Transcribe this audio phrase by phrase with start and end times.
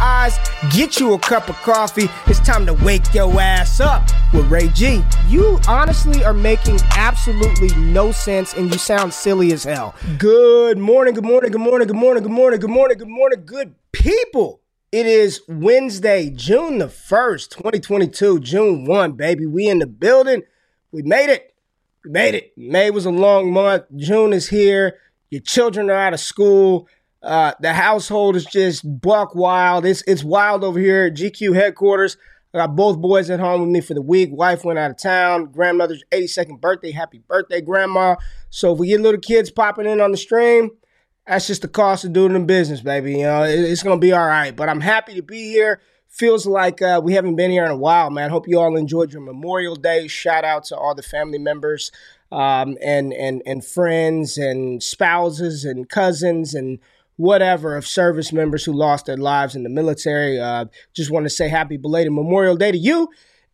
[0.00, 0.38] eyes,
[0.70, 2.08] get you a cup of coffee.
[2.26, 5.02] It's time to wake your ass up with Ray G.
[5.28, 9.94] You honestly are making absolutely no sense and you sound silly as hell.
[10.18, 13.74] Good morning, good morning, good morning, good morning, good morning, good morning, good morning, good
[13.92, 14.60] people.
[14.92, 19.44] It is Wednesday, June the 1st, 2022, June 1, baby.
[19.44, 20.42] We in the building.
[20.92, 21.52] We made it.
[22.04, 22.52] We made it.
[22.56, 23.84] May was a long month.
[23.96, 24.98] June is here.
[25.30, 26.88] Your children are out of school.
[27.22, 29.84] Uh, the household is just buck wild.
[29.84, 32.16] It's it's wild over here at GQ headquarters.
[32.54, 34.30] I got both boys at home with me for the week.
[34.32, 35.46] Wife went out of town.
[35.46, 36.90] Grandmother's 82nd birthday.
[36.90, 38.16] Happy birthday, Grandma.
[38.50, 40.70] So if we get little kids popping in on the stream,
[41.26, 43.18] that's just the cost of doing the business, baby.
[43.18, 44.54] You know, it, it's gonna be all right.
[44.54, 45.80] But I'm happy to be here.
[46.08, 48.30] Feels like uh, we haven't been here in a while, man.
[48.30, 50.08] Hope you all enjoyed your Memorial Day.
[50.08, 51.90] Shout out to all the family members
[52.32, 56.78] um, and and and friends and spouses and cousins and
[57.16, 60.38] whatever of service members who lost their lives in the military.
[60.38, 63.08] Uh, just want to say happy belated Memorial Day to you.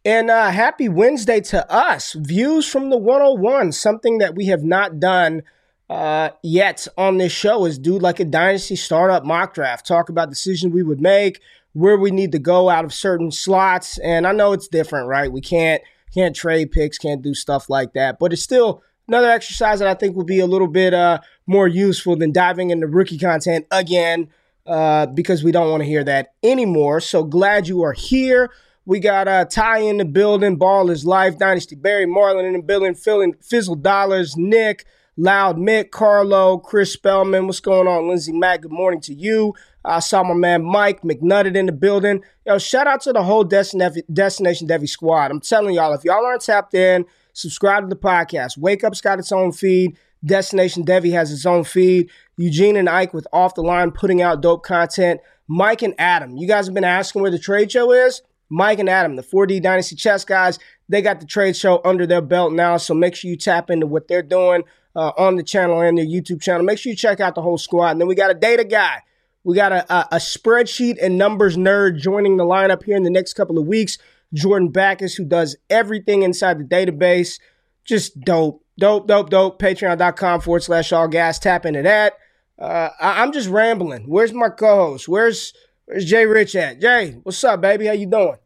[0.04, 2.14] And uh, happy Wednesday to us.
[2.14, 5.42] Views from the 101, something that we have not done
[5.88, 9.86] uh, yet on this show is do like a dynasty startup mock draft.
[9.86, 11.40] Talk about decisions we would make,
[11.72, 13.98] where we need to go out of certain slots.
[13.98, 15.30] And I know it's different, right?
[15.30, 19.78] We can't can't trade picks, can't do stuff like that, but it's still another exercise
[19.78, 23.18] that I think will be a little bit uh, more useful than diving into rookie
[23.18, 24.28] content again
[24.66, 27.00] uh, because we don't want to hear that anymore.
[27.00, 28.50] So glad you are here.
[28.84, 32.62] We got uh, Ty in the building, Ball is Life, Dynasty Barry, Marlin in the
[32.62, 34.86] building, Phil Fizzle Dollars, Nick,
[35.16, 37.46] Loud Mick, Carlo, Chris Spellman.
[37.46, 38.62] What's going on, Lindsey Matt?
[38.62, 39.54] Good morning to you.
[39.84, 42.22] I saw my man Mike McNutted in the building.
[42.46, 45.30] Yo, shout out to the whole Destin- Destination Devy squad.
[45.30, 48.58] I'm telling y'all, if y'all aren't tapped in, subscribe to the podcast.
[48.58, 49.96] Wake Up's got its own feed.
[50.24, 52.10] Destination Devy has its own feed.
[52.36, 55.20] Eugene and Ike with Off the Line putting out dope content.
[55.48, 58.22] Mike and Adam, you guys have been asking where the trade show is.
[58.48, 62.20] Mike and Adam, the 4D Dynasty Chess guys, they got the trade show under their
[62.20, 62.76] belt now.
[62.76, 64.62] So make sure you tap into what they're doing
[64.94, 66.62] uh, on the channel and their YouTube channel.
[66.62, 67.92] Make sure you check out the whole squad.
[67.92, 69.02] And then we got a data guy.
[69.44, 73.10] We got a, a, a spreadsheet and numbers nerd joining the lineup here in the
[73.10, 73.98] next couple of weeks.
[74.34, 77.38] Jordan Backus, who does everything inside the database.
[77.84, 79.60] Just dope, dope, dope, dope.
[79.60, 81.38] Patreon.com forward slash all gas.
[81.38, 82.14] Tap into that.
[82.58, 84.04] Uh, I, am just rambling.
[84.06, 85.08] Where's my co-host?
[85.08, 85.52] Where's
[85.86, 86.80] Where's Jay Rich at?
[86.80, 87.86] Jay, what's up, baby?
[87.86, 88.36] How you doing?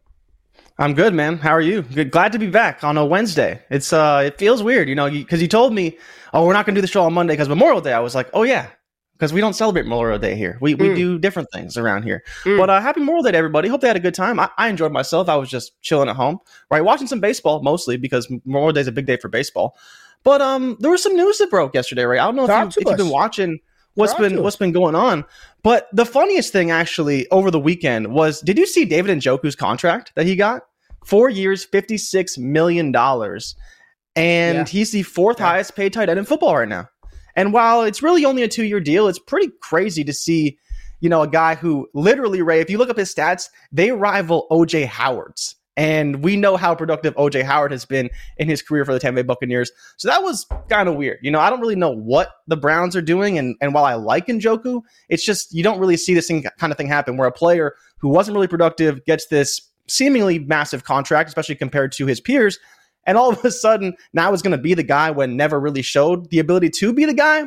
[0.79, 1.39] I'm good, man.
[1.39, 1.83] How are you?
[1.83, 2.11] Good.
[2.11, 3.63] Glad to be back on a Wednesday.
[3.71, 5.99] It's uh, it feels weird, you know, because you, you, told me,
[6.33, 7.93] oh, we're not gonna do the show on Monday because Memorial Day.
[7.93, 8.69] I was like, oh yeah,
[9.17, 10.59] because we don't celebrate Memorial Day here.
[10.61, 10.97] We we mm.
[10.97, 12.23] do different things around here.
[12.45, 12.59] Mm.
[12.59, 13.69] But uh, happy Memorial Day everybody.
[13.69, 14.39] Hope they had a good time.
[14.39, 15.29] I, I, enjoyed myself.
[15.29, 16.39] I was just chilling at home,
[16.71, 19.77] right, watching some baseball mostly because Memorial Day is a big day for baseball.
[20.23, 22.21] But um, there was some news that broke yesterday, right?
[22.21, 23.61] I don't know if, you, you've been watching
[23.95, 25.25] what's Talk been what's been going on.
[25.63, 30.13] But the funniest thing actually over the weekend was did you see David Njoku's contract
[30.15, 30.63] that he got?
[31.05, 32.95] Four years, $56 million.
[34.17, 34.65] And yeah.
[34.65, 35.47] he's the fourth yeah.
[35.47, 36.89] highest paid tight end in football right now.
[37.37, 40.59] And while it's really only a two year deal, it's pretty crazy to see,
[41.01, 44.47] you know, a guy who literally, Ray, if you look up his stats, they rival
[44.51, 45.55] OJ Howard's.
[45.79, 48.09] And we know how productive OJ Howard has been
[48.39, 49.71] in his career for the Tampa Bay Buccaneers.
[49.99, 51.19] So that was kind of weird.
[51.21, 53.37] You know, I don't really know what the Browns are doing.
[53.37, 54.81] And, and while I like Njoku,
[55.11, 57.75] it's just you don't really see this thing, kind of thing happen where a player
[57.99, 62.59] who wasn't really productive gets this seemingly massive contract, especially compared to his peers.
[63.07, 65.83] And all of a sudden, now is going to be the guy when never really
[65.83, 67.45] showed the ability to be the guy.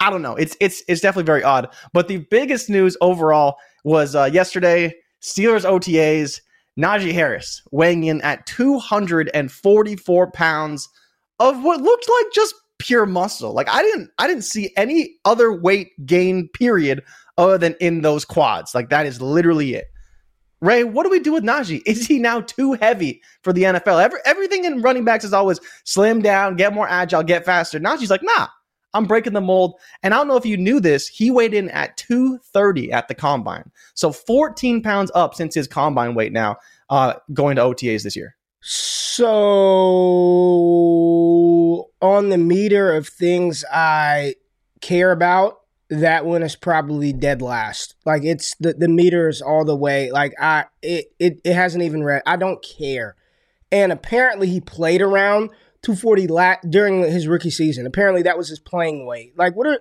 [0.00, 0.34] I don't know.
[0.34, 1.72] It's it's it's definitely very odd.
[1.92, 4.94] But the biggest news overall was uh, yesterday.
[5.22, 6.40] Steelers OTAs.
[6.78, 10.88] Najee Harris weighing in at 244 pounds
[11.38, 13.52] of what looked like just pure muscle.
[13.52, 17.02] Like I didn't I didn't see any other weight gain period
[17.38, 18.74] other than in those quads.
[18.74, 19.91] Like that is literally it.
[20.62, 21.82] Ray, what do we do with Najee?
[21.84, 24.02] Is he now too heavy for the NFL?
[24.02, 27.78] Every, everything in running backs is always slim down, get more agile, get faster.
[27.78, 28.46] Najee's like, nah,
[28.94, 29.74] I'm breaking the mold.
[30.02, 33.14] And I don't know if you knew this, he weighed in at 230 at the
[33.14, 33.70] combine.
[33.94, 36.56] So 14 pounds up since his combine weight now,
[36.88, 38.36] uh, going to OTAs this year.
[38.60, 39.20] So So
[42.00, 44.36] on the meter of things I
[44.80, 45.58] care about,
[46.00, 47.94] that one is probably dead last.
[48.06, 50.10] Like it's the the meter is all the way.
[50.10, 52.22] Like I it it, it hasn't even read.
[52.26, 53.14] I don't care.
[53.70, 55.50] And apparently he played around
[55.82, 57.86] 240 lat during his rookie season.
[57.86, 59.36] Apparently that was his playing weight.
[59.36, 59.80] Like what are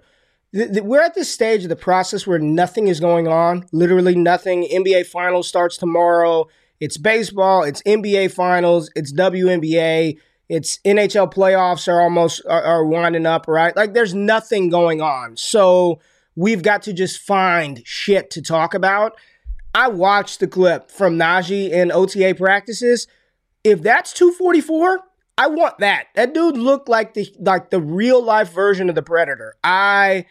[0.53, 3.65] th- th- we're at this stage of the process where nothing is going on.
[3.71, 4.63] Literally nothing.
[4.63, 6.47] NBA finals starts tomorrow.
[6.81, 7.63] It's baseball.
[7.63, 8.91] It's NBA finals.
[8.95, 10.17] It's WNBA.
[10.51, 13.73] It's NHL playoffs are almost are, are winding up, right?
[13.73, 15.37] Like there's nothing going on.
[15.37, 16.01] So
[16.35, 19.15] we've got to just find shit to talk about.
[19.73, 23.07] I watched the clip from Najee in OTA practices.
[23.63, 24.99] If that's 244,
[25.37, 26.07] I want that.
[26.15, 29.55] That dude looked like the like the real life version of the Predator.
[29.63, 30.25] I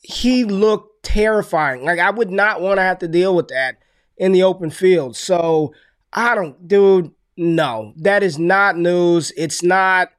[0.00, 1.84] he looked terrifying.
[1.84, 3.76] Like I would not want to have to deal with that
[4.16, 5.18] in the open field.
[5.18, 5.74] So
[6.14, 9.32] I don't, dude no, that is not news.
[9.36, 10.10] It's not.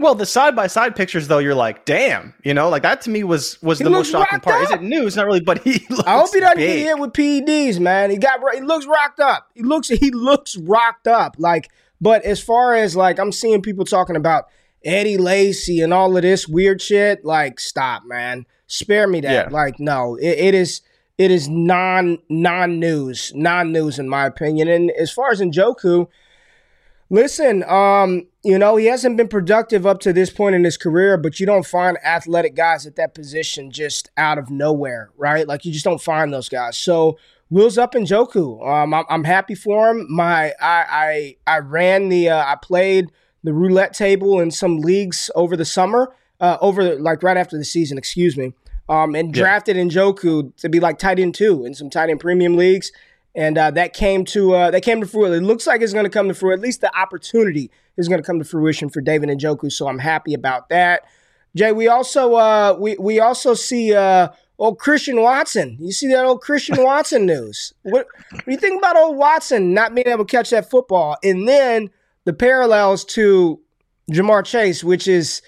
[0.00, 3.10] Well, the side by side pictures, though, you're like, damn, you know, like that to
[3.10, 4.56] me was was He the most shocking part.
[4.56, 4.62] up.
[4.64, 5.14] Is it news?
[5.14, 5.86] Not really, but he.
[5.88, 6.78] Looks I hope he doesn't big.
[6.78, 8.10] get hit with PEDs, man.
[8.10, 9.48] He got he looks rocked up.
[9.54, 11.36] He looks he looks rocked up.
[11.38, 11.70] Like,
[12.00, 14.46] but as far as like I'm seeing people talking about
[14.84, 18.46] Eddie Lacy and all of this weird shit, like, stop, man.
[18.66, 19.30] Spare me that.
[19.32, 19.48] Yeah.
[19.52, 20.80] Like, no, it, it is
[21.20, 24.68] it is non non news, non news in my opinion.
[24.68, 26.08] And as far as Njoku,
[27.10, 31.18] listen, um, you know, he hasn't been productive up to this point in his career,
[31.18, 35.46] but you don't find athletic guys at that position just out of nowhere, right?
[35.46, 36.78] Like you just don't find those guys.
[36.78, 37.18] So
[37.50, 38.66] wheels up Njoku.
[38.66, 40.06] Um, I'm, I'm happy for him.
[40.08, 43.10] My I I I ran the uh, I played
[43.44, 47.64] the roulette table in some leagues over the summer, uh, over like right after the
[47.66, 48.54] season, excuse me.
[48.90, 49.42] Um, and Yeah.
[49.44, 52.90] drafted Njoku to be like tight end two in some tight end premium leagues
[53.34, 55.44] and uh, that came to uh, that came to fruition.
[55.44, 56.58] It looks like it's going to come to fruition.
[56.58, 59.70] At least the opportunity is going to come to fruition for David Njoku.
[59.70, 61.02] So I'm happy about that.
[61.54, 64.28] Jay, we also uh, we we also see uh,
[64.58, 65.76] old Christian Watson.
[65.80, 67.72] You see that old Christian Watson news?
[67.82, 71.16] What, what do you think about old Watson not being able to catch that football?
[71.22, 71.90] And then
[72.24, 73.60] the parallels to
[74.10, 75.42] Ja'Marr Chase, which is.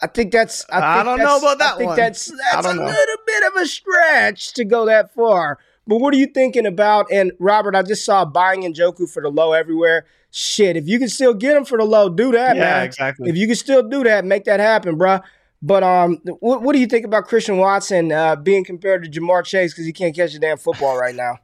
[0.00, 0.64] I- think that's.
[0.70, 1.96] I, I don't know about that I think one.
[1.96, 2.84] that's that's a know.
[2.84, 5.58] little bit of a stretch to go that far.
[5.86, 7.06] But what are you thinking about?
[7.10, 10.04] And Robert, I just saw buying Njoku for the low everywhere.
[10.30, 12.84] Shit, if you can still get him for the low, do that, Yeah, man.
[12.84, 13.30] exactly.
[13.30, 15.22] If you can still do that, make that happen, bruh.
[15.62, 19.44] But um, what, what do you think about Christian Watson uh, being compared to Ja'Marr
[19.44, 21.38] Chase because he can't catch a damn football right now?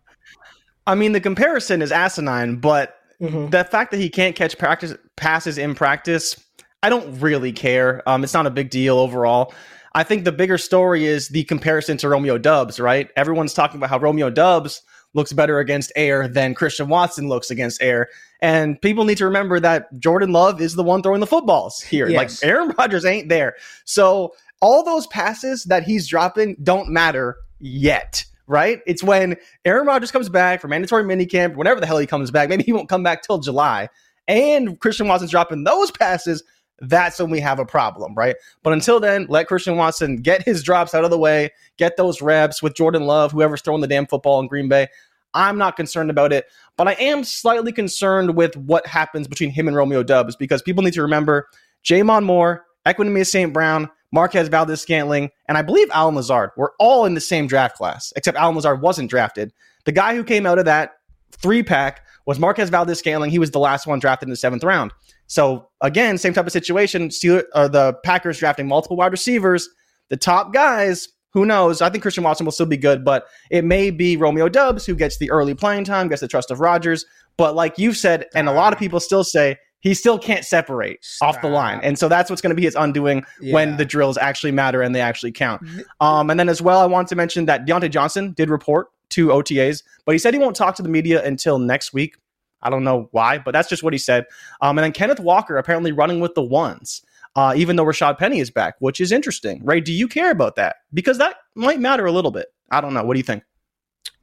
[0.87, 3.51] I mean, the comparison is asinine, but Mhm.
[3.51, 6.39] the fact that he can't catch practice passes in practice,
[6.85, 8.07] I don't really care.
[8.07, 9.55] Um, it's not a big deal overall.
[9.95, 13.09] I think the bigger story is the comparison to Romeo Doubs, right?
[13.17, 14.83] Everyone's talking about how Romeo Doubs
[15.15, 18.11] looks better against air than Christian Watson looks against air.
[18.43, 22.07] And people need to remember that Jordan Love is the one throwing the footballs here.
[22.07, 22.43] Yes.
[22.43, 23.55] Like Aaron Rodgers ain't there.
[23.87, 28.81] So all those passes that he's dropping don't matter yet, right?
[28.87, 32.51] It's when Aaron Rodgers comes back for mandatory minicamp, whenever the hell he comes back.
[32.51, 33.89] Maybe he won't come back till July.
[34.29, 36.43] And Christian Watson's dropping those passes.
[36.81, 38.37] That's when we have a problem, right?
[38.63, 42.21] But until then, let Christian Watson get his drops out of the way, get those
[42.21, 44.89] reps with Jordan Love, whoever's throwing the damn football in Green Bay.
[45.35, 49.67] I'm not concerned about it, but I am slightly concerned with what happens between him
[49.69, 51.49] and Romeo Doubs because people need to remember
[51.85, 53.53] J'Mon Moore, Equanimeous St.
[53.53, 58.13] Brown, Marquez Valdes-Scantling, and I believe Allen Lazard were all in the same draft class,
[58.15, 59.53] except Allen Lazard wasn't drafted.
[59.87, 60.93] The guy who came out of that
[61.33, 63.31] three pack was Marquez Valdes-Scantling.
[63.31, 64.93] He was the last one drafted in the seventh round.
[65.27, 67.09] So again, same type of situation.
[67.09, 69.69] Steeler, uh, the Packers drafting multiple wide receivers.
[70.11, 71.83] The top guys, who knows?
[71.83, 74.95] I think Christian Watson will still be good, but it may be Romeo Doubs who
[74.95, 77.05] gets the early playing time, gets the trust of Rodgers.
[77.37, 81.05] But like you've said, and a lot of people still say, he still can't separate
[81.21, 81.79] off the line.
[81.83, 84.95] And so that's what's going to be his undoing when the drills actually matter and
[84.95, 85.61] they actually count.
[86.01, 89.29] Um, and then as well, I want to mention that Diontae Johnson did report to
[89.29, 92.17] OTAs, but he said he won't talk to the media until next week.
[92.65, 94.25] I don't know why, but that's just what he said.
[94.61, 97.03] Um, and then Kenneth Walker apparently running with the ones,
[97.37, 99.65] uh, even though Rashad Penny is back, which is interesting.
[99.65, 100.77] Ray, do you care about that?
[100.93, 102.47] Because that might matter a little bit.
[102.71, 103.05] I don't know.
[103.05, 103.45] What do you think?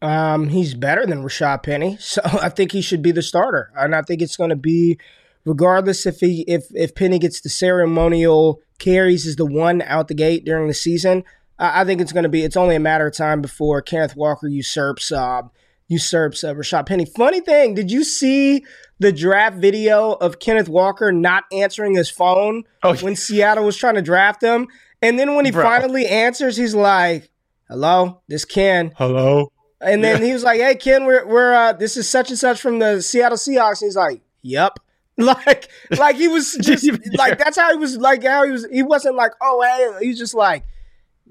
[0.01, 3.95] Um, he's better than Rashad Penny, so I think he should be the starter, and
[3.95, 4.97] I think it's going to be,
[5.45, 10.13] regardless if he if if Penny gets the ceremonial carries is the one out the
[10.15, 11.23] gate during the season.
[11.59, 12.43] I, I think it's going to be.
[12.43, 15.43] It's only a matter of time before Kenneth Walker usurps uh,
[15.91, 17.05] usurps uh, Rashad Penny.
[17.05, 18.65] Funny thing, did you see
[18.99, 23.95] the draft video of Kenneth Walker not answering his phone Oh, when Seattle was trying
[23.95, 24.67] to draft him,
[25.01, 25.63] and then when he Bro.
[25.63, 27.29] finally answers, he's like,
[27.67, 29.51] "Hello, this Ken." hello.
[29.81, 32.61] And then he was like, "Hey Ken, we're we're uh, this is such and such
[32.61, 34.77] from the Seattle Seahawks." And he's like, "Yep."
[35.17, 38.81] like like he was just like that's how he was like how he was he
[38.81, 40.63] wasn't like oh hey he's just like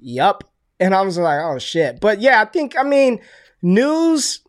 [0.01, 0.45] yup
[0.79, 3.21] and I was like oh shit but yeah I think I mean
[3.63, 4.41] news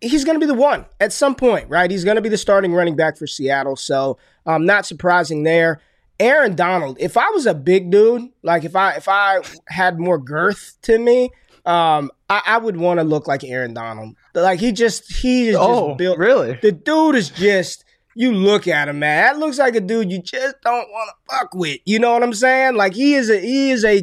[0.00, 2.36] he's going to be the one at some point right he's going to be the
[2.36, 5.80] starting running back for Seattle so um not surprising there
[6.18, 10.18] Aaron Donald if I was a big dude like if I if I had more
[10.18, 11.30] girth to me
[11.64, 15.56] um I, I would want to look like Aaron Donald like he just he is
[15.58, 17.84] oh, just built really the dude is just
[18.16, 19.22] you look at him, man.
[19.22, 21.80] That looks like a dude you just don't want to fuck with.
[21.84, 22.74] You know what I'm saying?
[22.74, 24.02] Like he is a he is a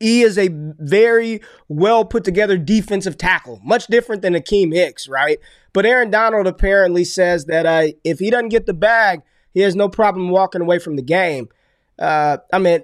[0.00, 5.38] he is a very well put together defensive tackle, much different than Akiem Hicks, right?
[5.72, 9.76] But Aaron Donald apparently says that uh, if he doesn't get the bag, he has
[9.76, 11.48] no problem walking away from the game.
[11.98, 12.82] Uh, I mean,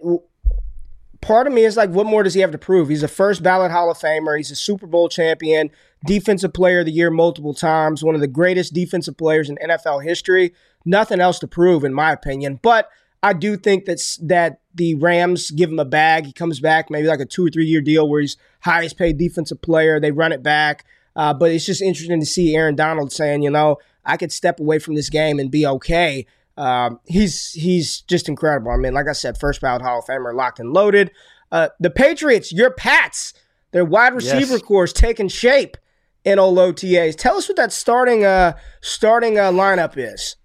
[1.23, 2.91] part of me is like, what more does he have to prove?
[2.91, 4.37] He's a first ballot Hall of Famer.
[4.37, 5.71] He's a Super Bowl champion,
[6.05, 10.05] defensive player of the year multiple times, one of the greatest defensive players in NFL
[10.05, 10.53] history.
[10.85, 12.61] Nothing else to prove, in my opinion.
[12.63, 12.91] But
[13.27, 16.27] I do think that that the Rams give him a bag.
[16.27, 19.19] He comes back, maybe like a two or three year deal where he's highest paid
[19.19, 19.99] defensive player.
[19.99, 20.85] They run it back.
[21.17, 24.61] Uh, but it's just interesting to see Aaron Donald saying, you know, I could step
[24.61, 26.27] away from this game and be okay.
[26.57, 28.71] Um, he's he's just incredible.
[28.71, 31.11] I mean, like I said, first ballot Hall of Famer, locked and loaded.
[31.51, 33.35] Uh, the Patriots, your Pats,
[33.73, 34.63] their wide receiver yes.
[34.63, 35.77] core is taking shape
[36.25, 37.17] in old OTAs.
[37.17, 38.53] Tell us what that starting uh
[38.83, 40.37] starting uh, lineup is.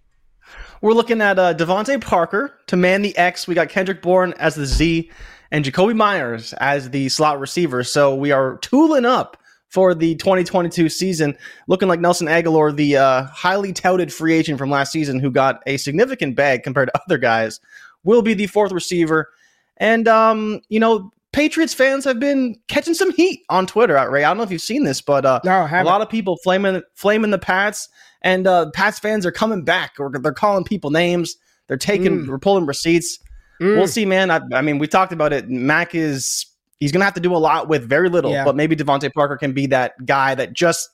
[0.81, 3.47] We're looking at uh, DeVante Parker to man the X.
[3.47, 5.11] We got Kendrick Bourne as the Z
[5.51, 7.83] and Jakobi Meyers as the slot receiver.
[7.83, 13.23] So we are tooling up for the 2022 season, looking like Nelson Agholor, the uh,
[13.25, 17.19] highly touted free agent from last season who got a significant bag compared to other
[17.19, 17.59] guys,
[18.03, 19.29] will be the fourth receiver.
[19.77, 24.23] And, um, you know, Patriots fans have been catching some heat on Twitter, Ray.
[24.23, 26.81] I don't know if you've seen this, but uh, no, a lot of people flaming
[26.95, 27.87] flaming the Pats
[28.21, 31.35] and uh, Pats fans are coming back, or they're calling people names.
[31.67, 32.27] They're taking, mm.
[32.27, 33.19] we're pulling receipts.
[33.61, 33.77] Mm.
[33.77, 34.31] We'll see, man.
[34.31, 35.49] I, I, mean, we talked about it.
[35.49, 36.45] Mac is
[36.79, 38.43] he's gonna have to do a lot with very little, yeah.
[38.43, 40.89] but maybe DeVante Parker can be that guy that just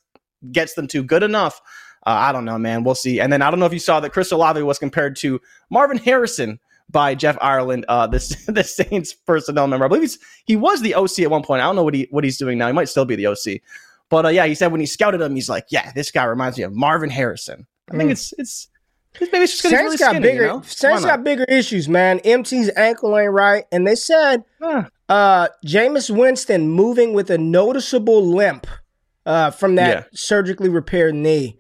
[0.52, 1.62] gets them to good enough.
[2.06, 2.84] Uh, I don't know, man.
[2.84, 3.20] We'll see.
[3.20, 5.98] And then I don't know if you saw that Chris Olave was compared to Marvin
[5.98, 9.86] Harrison by Jeff Ireland, uh, the the Saints personnel member.
[9.86, 11.62] I believe he's he was the OC at one point.
[11.62, 12.68] I don't know what he what he's doing now.
[12.68, 13.62] He might still be the OC.
[14.10, 16.58] But uh, yeah, he said when he scouted him, he's like, yeah, this guy reminds
[16.58, 17.68] me of Marvin Harrison.
[17.90, 17.98] I mm.
[17.98, 18.70] think it's it's
[19.20, 20.42] maybe it's just because really got skinny, bigger.
[20.44, 20.62] You know?
[20.62, 22.20] Saints got bigger issues, man.
[22.20, 24.84] MT's ankle ain't right, and they said huh.
[25.10, 28.68] uh, Jameis Winston moving with a noticeable limp
[29.26, 30.04] uh, from that yeah.
[30.14, 31.60] surgically repaired knee.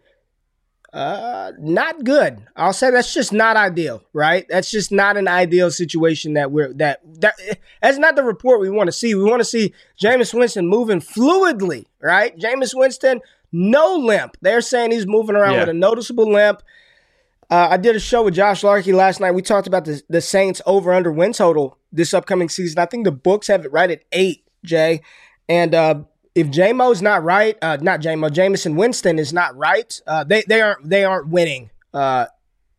[0.97, 2.43] Uh, not good.
[2.55, 4.47] I'll say that's just not ideal, right?
[4.49, 7.35] That's just not an ideal situation that we're that that
[7.83, 9.13] that's not the report we want to see.
[9.13, 12.35] We want to see Jameis Winston moving fluidly, right?
[12.35, 14.37] Jameis Winston, no limp.
[14.41, 15.59] They're saying he's moving around yeah.
[15.59, 16.63] with a noticeable limp.
[17.47, 19.35] Uh, I did a show with Josh Larkey last night.
[19.35, 22.79] We talked about the the Saints over under win total this upcoming season.
[22.79, 25.01] I think the books have it right at eight, Jay.
[25.47, 26.01] And uh,
[26.37, 30.61] if JMO's not right, uh, not JMO, Jameson Winston is not right, uh, they they
[30.61, 32.27] aren't they aren't winning uh,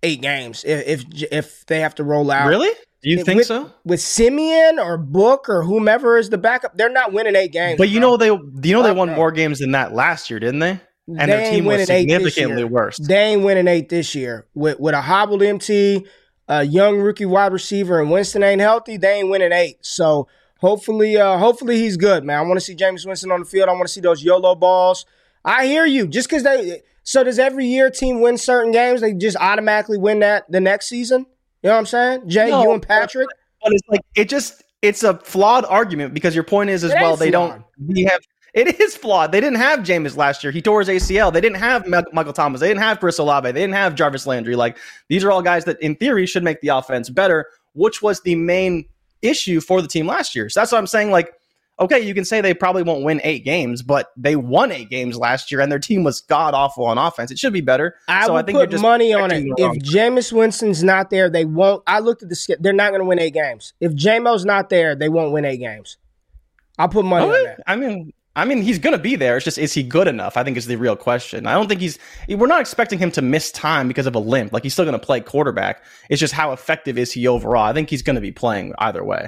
[0.05, 2.47] eight games if, if if they have to roll out.
[2.47, 2.73] Really?
[3.03, 3.71] Do you think with, so?
[3.85, 7.79] With Siemian or Book or whomever is the backup, they're not winning eight games.
[7.79, 8.11] But you bro.
[8.11, 10.81] know they you know they won more games than that last year, didn't they?
[11.09, 12.97] And they their team was significantly worse.
[12.99, 16.07] They ain't winning eight this year with with a hobbled MT,
[16.47, 18.99] a young rookie wide receiver, and Winston ain't healthy.
[18.99, 19.79] They ain't winning eight.
[19.85, 22.39] So hopefully, uh, hopefully he's good, man.
[22.39, 23.69] I want to see James Winston on the field.
[23.69, 25.07] I want to see those YOLO balls.
[25.45, 26.07] I hear you.
[26.07, 29.01] Just because they, so does every year team win certain games?
[29.01, 31.27] They just automatically win that the next season.
[31.63, 32.51] You know what I'm saying, Jay?
[32.51, 33.29] No, you and Patrick.
[33.63, 37.01] But it's like it just it's a flawed argument because your point is as it
[37.01, 37.65] well they flawed.
[37.79, 38.21] don't we have
[38.55, 39.33] it is flawed.
[39.33, 40.51] They didn't have Jameis last year.
[40.51, 41.33] He tore his ACL.
[41.33, 42.61] They didn't have Michael Thomas.
[42.61, 43.47] They didn't have Chris Olave.
[43.53, 44.57] They didn't have Jarvis Landry.
[44.57, 48.21] Like these are all guys that in theory should make the offense better, which was
[48.23, 48.87] the main
[49.23, 50.49] issue for the team last year.
[50.49, 51.11] So that's what I'm saying.
[51.11, 51.33] Like,
[51.81, 55.17] okay, you can say they probably won't win eight games, but they won eight games
[55.17, 57.31] last year, and their team was god awful on offense.
[57.31, 57.97] It should be better.
[58.09, 59.45] I so would I think put money on it.
[59.57, 61.83] If Jameis Winston's not there, they won't.
[61.87, 62.59] I looked at the skip.
[62.61, 63.75] they're not going to win eight games.
[63.81, 65.97] If JMO's not there, they won't win eight games.
[66.79, 67.61] I'll put money on that.
[67.67, 69.37] I mean, I mean, he's going to be there.
[69.37, 70.37] It's just, is he good enough?
[70.37, 71.45] I think is the real question.
[71.45, 74.53] I don't think he's, we're not expecting him to miss time because of a limp.
[74.53, 75.83] Like he's still going to play quarterback.
[76.09, 77.65] It's just how effective is he overall?
[77.65, 79.27] I think he's going to be playing either way.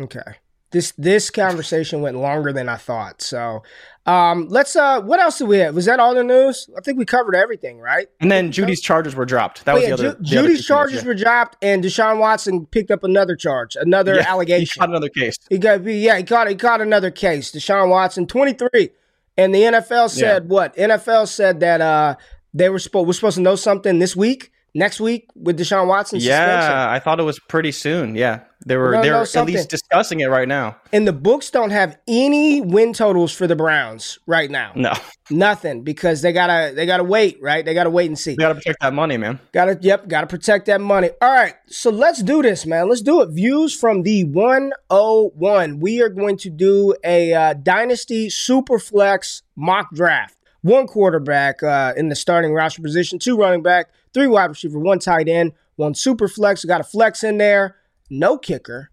[0.00, 0.38] Okay.
[0.70, 3.20] This this conversation went longer than I thought.
[3.20, 3.62] So
[4.06, 5.74] um, let's uh what else do we have?
[5.74, 6.68] Was that all the news?
[6.76, 8.08] I think we covered everything, right?
[8.20, 9.64] And then Jeudy's charges were dropped.
[9.64, 10.22] That oh, was yeah, the other.
[10.22, 11.08] Ju- Jeudy's charges yeah.
[11.08, 14.74] were dropped, and Deshaun Watson picked up another charge, another yeah, allegation.
[14.74, 15.36] He caught another case.
[15.48, 17.50] He got yeah, he caught he caught another case.
[17.52, 18.90] Deshaun Watson, twenty three,
[19.38, 20.76] and the NFL said what?
[20.76, 22.16] NFL said that uh
[22.52, 26.18] they were supposed we're supposed to know something this week next week with Deshaun Watson.
[26.20, 26.78] Yeah, suspension.
[26.78, 28.14] I thought it was pretty soon.
[28.14, 30.76] Yeah, they were No, they're no, at least discussing it right now.
[30.92, 34.72] and the books don't have any win totals for the Browns right now.
[34.74, 34.92] No,
[35.30, 37.64] Nothing because they gotta they gotta wait, right?
[37.64, 38.32] They gotta wait and see.
[38.32, 39.40] we got to protect that money, man.
[39.52, 41.10] Gotta yep, gotta protect that money.
[41.22, 42.88] All right, so let's do this, man.
[42.88, 43.30] Let's do it.
[43.30, 45.80] Views from the 101.
[45.80, 50.36] We are going to do a uh, dynasty superflex mock draft.
[50.62, 54.98] One quarterback uh, in the starting roster position, two running back, three wide receiver, one
[55.00, 56.64] tight end, one super flex.
[56.64, 57.76] We got a flex in there,
[58.08, 58.90] no kicker,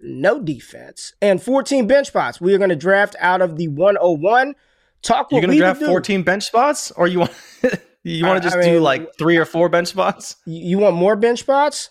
[0.00, 2.40] no defense, and 14 bench spots.
[2.40, 4.54] We are going to draft out of the 101.
[5.02, 7.32] Talk You're gonna draft 14 bench spots, or you want
[8.04, 10.36] you want to just I do like three or four bench spots?
[10.46, 11.90] You want more bench spots?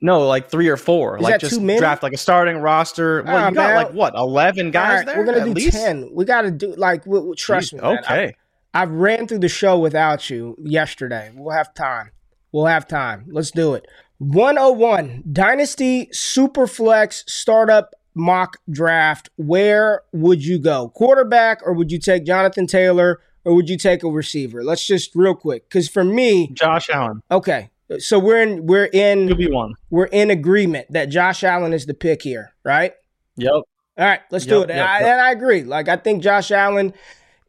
[0.00, 1.16] No, like three or four.
[1.16, 3.24] Is like just draft like a starting roster.
[3.24, 3.76] Well, Ah, you got man.
[3.76, 5.18] like what, 11 guys right, there?
[5.18, 5.72] we're gonna at do least?
[5.72, 6.10] 10.
[6.12, 7.80] We gotta do like w- w- trust Jeez, me.
[7.88, 7.96] man.
[7.96, 8.36] I- Okay.
[8.72, 11.32] I've ran through the show without you yesterday.
[11.34, 12.10] We'll have time.
[12.54, 13.24] We'll have time.
[13.32, 13.84] Let's do it.
[14.18, 19.28] 101 Dynasty Superflex Startup Mock Draft.
[19.34, 20.90] Where would you go?
[20.90, 24.62] Quarterback, or would you take Jonathan Taylor, or would you take a receiver?
[24.62, 27.22] Let's just real quick, because for me, Josh Allen.
[27.28, 27.70] okay.
[27.98, 29.72] So we're in we're in QB1.
[29.90, 32.92] we're in agreement that Josh Allen is the pick here, right?
[33.36, 33.50] Yep.
[33.52, 33.64] All
[33.98, 34.72] right, let's do Yep, it.
[34.74, 35.08] And, I, yep.
[35.08, 35.64] and I agree.
[35.64, 36.94] Like I think Josh Allen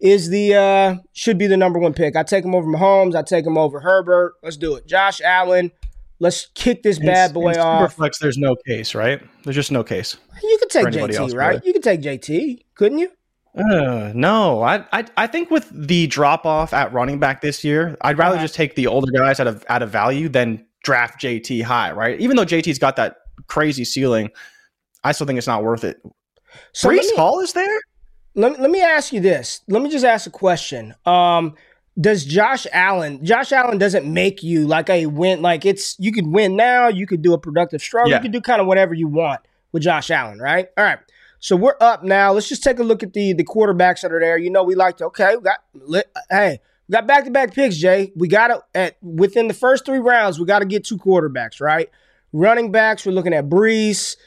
[0.06, 2.16] is the uh should be the number one pick.
[2.16, 3.16] I take him over Mahomes.
[3.16, 4.36] I take him over Herbert.
[4.44, 4.88] Let's do it.
[4.88, 5.72] Josh Allen.
[6.20, 7.98] Let's kick this bad boy off.
[8.22, 9.22] There's no case, right?
[9.44, 10.16] There's just no case.
[10.42, 11.48] You could take JT, else, right?
[11.56, 11.62] really.
[11.66, 13.10] You could take JT, couldn't you?
[13.54, 17.98] Uh, no, I, I I think with the drop off at running back this year,
[18.02, 18.44] I'd rather Uh-huh.
[18.46, 22.20] just take the older guys out of out of value than draft JT high, right?
[22.20, 24.30] Even though JT's got that crazy ceiling,
[25.04, 25.98] I still think it's not worth it.
[26.74, 27.80] So Breece Hall is there?
[28.36, 29.62] Let, me- let me ask you this.
[29.68, 30.94] Let me just ask a question.
[31.06, 31.56] Um,
[32.00, 33.24] does Josh Allen?
[33.26, 35.42] Josh Allen doesn't make you like a win.
[35.42, 36.90] Like it's you could win now.
[36.90, 38.12] You could do a productive struggle.
[38.12, 38.18] Yeah.
[38.18, 39.40] You could do kind of whatever you want
[39.72, 40.68] with Josh Allen, right?
[40.78, 41.00] All right.
[41.40, 42.34] So we're up now.
[42.34, 44.38] Let's just take a look at the the quarterbacks that are there.
[44.38, 45.36] You know, we like to okay.
[45.38, 45.60] We got
[46.30, 47.78] hey, we got back to back picks.
[47.78, 50.38] Jay, we got it at within the first three rounds.
[50.38, 51.90] We got to get two quarterbacks, right?
[52.34, 53.06] Running backs.
[53.06, 54.18] We're looking at Breece.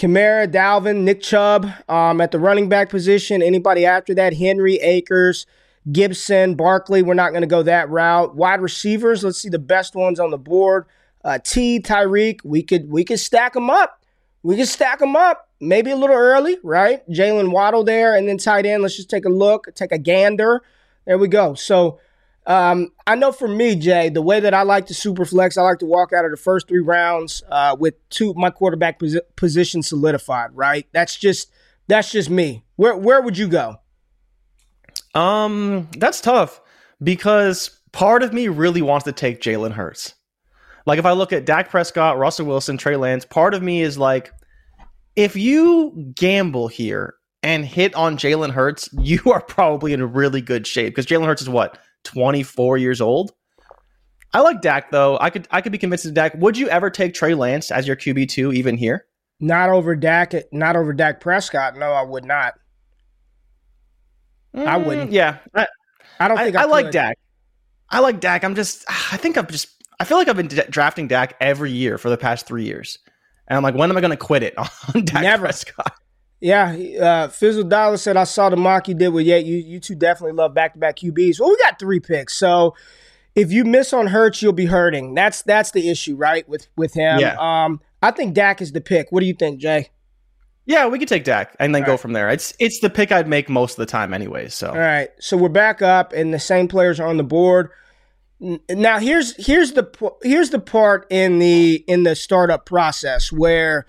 [0.00, 3.42] Kamara, Dalvin, Nick Chubb um, at the running back position.
[3.42, 4.32] Anybody after that?
[4.32, 5.44] Henry, Akers,
[5.92, 7.02] Gibson, Barkley.
[7.02, 8.34] We're not going to go that route.
[8.34, 9.22] Wide receivers.
[9.22, 10.86] Let's see the best ones on the board.
[11.22, 12.40] Uh, T, Tyreek.
[12.44, 14.02] We could we could stack them up.
[14.42, 15.50] We could stack them up.
[15.60, 17.06] Maybe a little early, right?
[17.10, 18.82] Jalen Waddle there, and then tight end.
[18.82, 20.62] Let's just take a look, take a gander.
[21.04, 21.52] There we go.
[21.52, 22.00] So
[22.46, 25.62] um, I know for me, Jay, the way that I like to super flex, I
[25.62, 29.20] like to walk out of the first three rounds uh, with two my quarterback posi-
[29.36, 30.50] position solidified.
[30.54, 30.86] Right?
[30.92, 31.52] That's just
[31.86, 32.64] that's just me.
[32.76, 33.76] Where where would you go?
[35.14, 36.60] Um, that's tough
[37.02, 40.14] because part of me really wants to take Jalen Hurts.
[40.86, 43.98] Like if I look at Dak Prescott, Russell Wilson, Trey Lance, part of me is
[43.98, 44.32] like,
[45.16, 50.66] if you gamble here and hit on Jalen Hurts, you are probably in really good
[50.66, 53.32] shape because Jalen Hurts is what 24 years old.
[54.32, 55.18] I like Dak though.
[55.20, 56.34] I could I could be convinced of Dak.
[56.36, 59.06] Would you ever take Trey Lance as your QB two even here?
[59.40, 60.34] Not over Dak.
[60.52, 61.76] Not over Dak Prescott.
[61.76, 62.54] No, I would not.
[64.54, 65.10] I wouldn't.
[65.10, 65.66] Mm, Yeah, I,
[66.18, 66.92] I don't think I I, like could.
[66.92, 67.18] Dak.
[67.88, 68.44] I like Dak.
[68.44, 68.84] I'm just.
[68.88, 69.68] I think I'm just.
[69.98, 72.98] I feel like I've been d- drafting Dak every year for the past three years,
[73.48, 74.54] and I'm like, when am I going to quit it
[74.94, 75.44] on Dak Never.
[75.46, 75.92] Prescott?
[76.40, 79.44] Yeah, uh, Fizzle Dollar said I saw the mock you did with Yet.
[79.44, 81.38] You you two definitely love back to back QBs.
[81.38, 82.74] Well, we got three picks, so
[83.34, 85.14] if you miss on Hurts, you'll be hurting.
[85.14, 86.48] That's that's the issue, right?
[86.48, 87.20] With with him.
[87.20, 87.36] Yeah.
[87.38, 89.12] Um, I think Dak is the pick.
[89.12, 89.90] What do you think, Jay?
[90.66, 92.00] Yeah, we could take Dak and then All go right.
[92.00, 92.28] from there.
[92.30, 94.54] It's it's the pick I'd make most of the time, anyways.
[94.54, 97.70] So All right, so we're back up, and the same players are on the board.
[98.40, 99.90] Now here's here's the
[100.22, 103.86] here's the part in the in the startup process where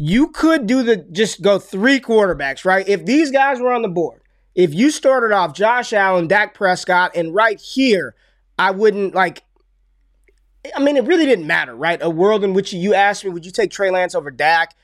[0.00, 2.88] you could do the just go three quarterbacks, right?
[2.88, 4.22] If these guys were on the board,
[4.54, 8.14] if you started off Josh Allen, Dak Prescott, and right here,
[8.56, 9.42] I wouldn't like.
[10.76, 11.98] I mean, it really didn't matter, right?
[12.00, 14.76] A world in which you asked me, would you take Trey Lance over Dak?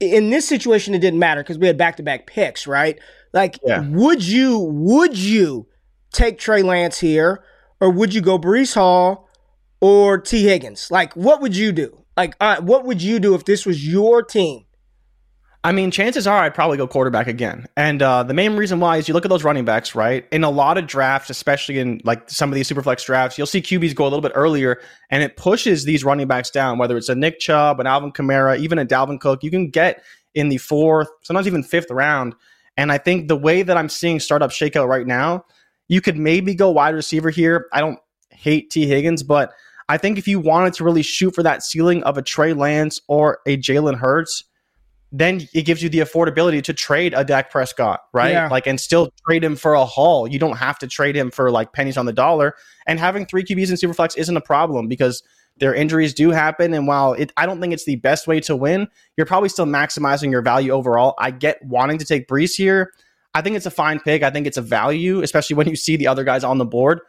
[0.00, 2.98] In this situation, it didn't matter because we had back to back picks, right?
[3.34, 3.86] Like, Yeah.
[3.90, 5.66] would you would you
[6.14, 7.44] take Trey Lance here,
[7.78, 9.28] or would you go Breece Hall
[9.82, 10.90] or Tee Higgins?
[10.90, 12.01] Like, what would you do?
[12.16, 14.66] Like, what would you do if this was your team?
[15.64, 17.66] I mean, chances are I'd probably go quarterback again.
[17.76, 20.26] And uh, the main reason why is you look at those running backs, right?
[20.32, 23.62] In a lot of drafts, especially in like some of these superflex drafts, you'll see
[23.62, 26.78] QBs go a little bit earlier, and it pushes these running backs down.
[26.78, 30.02] Whether it's a Nick Chubb, an Alvin Kamara, even a Dalvin Cook, you can get
[30.34, 32.34] in the fourth, sometimes even fifth round.
[32.76, 35.44] And I think the way that I'm seeing startup shakeout right now,
[35.86, 37.68] you could maybe go wide receiver here.
[37.72, 37.98] I don't
[38.30, 39.52] hate Tee Higgins, but
[39.92, 42.98] I think if you wanted to really shoot for that ceiling of a Trey Lance
[43.08, 44.42] or a Jalen Hurts,
[45.12, 48.30] then it gives you the affordability to trade a Dak Prescott, right?
[48.30, 48.48] Yeah.
[48.48, 50.26] Like, and still trade him for a haul.
[50.26, 52.54] You don't have to trade him for like pennies on the dollar.
[52.86, 55.22] And having three QBs in Superflex isn't a problem because
[55.58, 56.72] their injuries do happen.
[56.72, 59.66] And while it, I don't think it's the best way to win, you're probably still
[59.66, 61.14] maximizing your value overall.
[61.18, 62.94] I get wanting to take Breece here.
[63.34, 64.22] I think it's a fine pick.
[64.22, 67.00] I think it's a value, especially when you see the other guys on the board.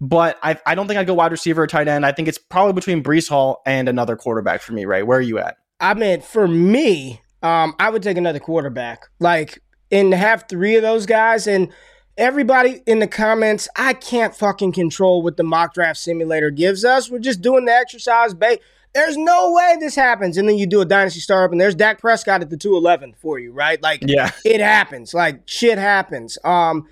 [0.00, 2.04] But I, I don't think I'd go wide receiver or tight end.
[2.04, 5.06] I think it's probably between Breece Hall and another quarterback for me, right?
[5.06, 5.56] Where are you at?
[5.80, 9.06] I mean, for me, um, I would take another quarterback.
[9.20, 11.46] Like, and have three of those guys.
[11.46, 11.72] And
[12.18, 17.10] everybody in the comments, I can't fucking control what the mock draft simulator gives us.
[17.10, 18.34] We're just doing the exercise.
[18.34, 18.58] Ba-
[18.94, 20.36] there's no way this happens.
[20.38, 23.38] And then you do a dynasty startup, and there's Dak Prescott at the 211 for
[23.38, 23.80] you, right?
[23.82, 24.30] Like, Yeah.
[24.44, 25.12] it happens.
[25.14, 26.38] Like shit happens.
[26.44, 26.88] Um,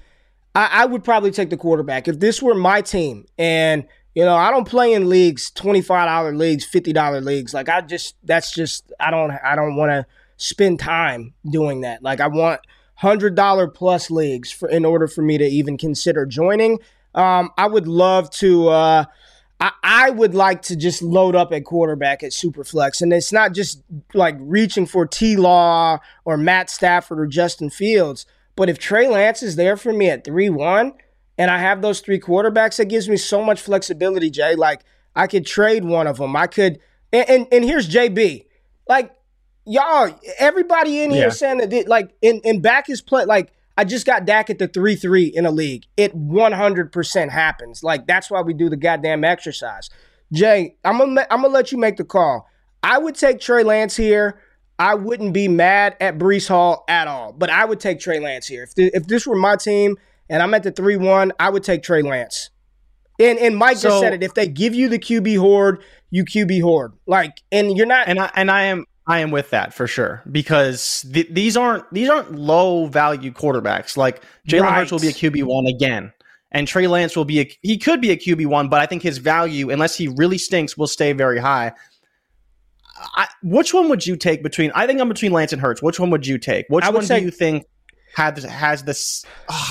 [0.54, 4.36] I, I would probably take the quarterback if this were my team, and you know
[4.36, 7.54] I don't play in leagues, twenty five dollar leagues, fifty dollar leagues.
[7.54, 12.02] Like I just that's just I don't I don't want to spend time doing that.
[12.02, 12.60] Like I want
[12.96, 16.78] hundred dollar plus leagues for in order for me to even consider joining.
[17.14, 18.68] Um, I would love to.
[18.68, 19.04] Uh,
[19.60, 23.00] I, I would like to just load up at quarterback at Superflex.
[23.00, 28.26] And it's not just like reaching for T Law or Matt Stafford or Justin Fields.
[28.56, 30.92] But if Trey Lance is there for me at 3 1
[31.38, 34.54] and I have those three quarterbacks, that gives me so much flexibility, Jay.
[34.54, 34.82] Like
[35.16, 36.36] I could trade one of them.
[36.36, 36.78] I could.
[37.12, 38.46] And, and, and here's JB.
[38.88, 39.14] Like,
[39.64, 41.30] y'all, everybody in here Yeah.
[41.30, 44.58] saying that, it- like, in, in back his play, like, I just got Dak at
[44.58, 45.84] the 3 3 in a league.
[45.96, 47.82] It 100% happens.
[47.82, 49.90] Like, that's why we do the goddamn exercise.
[50.32, 52.48] Jay, I'm going to I'm to let you make the call.
[52.82, 54.40] I would take Trey Lance here.
[54.78, 58.46] I wouldn't be mad at Breece Hall at all, but I would take Trey Lance
[58.46, 58.64] here.
[58.64, 59.96] If, th- if this were my team
[60.28, 62.50] and I'm at the 3 1, I would take Trey Lance.
[63.20, 64.22] And, and Mike just said it.
[64.24, 66.92] If they give you the QB horde, you QB horde.
[67.06, 68.08] Like, and you're not.
[68.08, 71.84] and I and I am I am with that for sure because th- these aren't
[71.92, 73.96] these aren't low value quarterbacks.
[73.96, 74.74] Like Jalen Right.
[74.74, 76.12] Hurts will be a QB one again,
[76.50, 79.02] and Trey Lance will be a he could be a QB one, but I think
[79.02, 81.72] his value, unless he really stinks, will stay very high.
[83.16, 84.70] I, which one would you take between?
[84.74, 85.82] I think I'm between Lance and Hurts.
[85.82, 86.66] Which one would you take?
[86.68, 87.64] Which one take- do you think
[88.16, 89.24] has has this?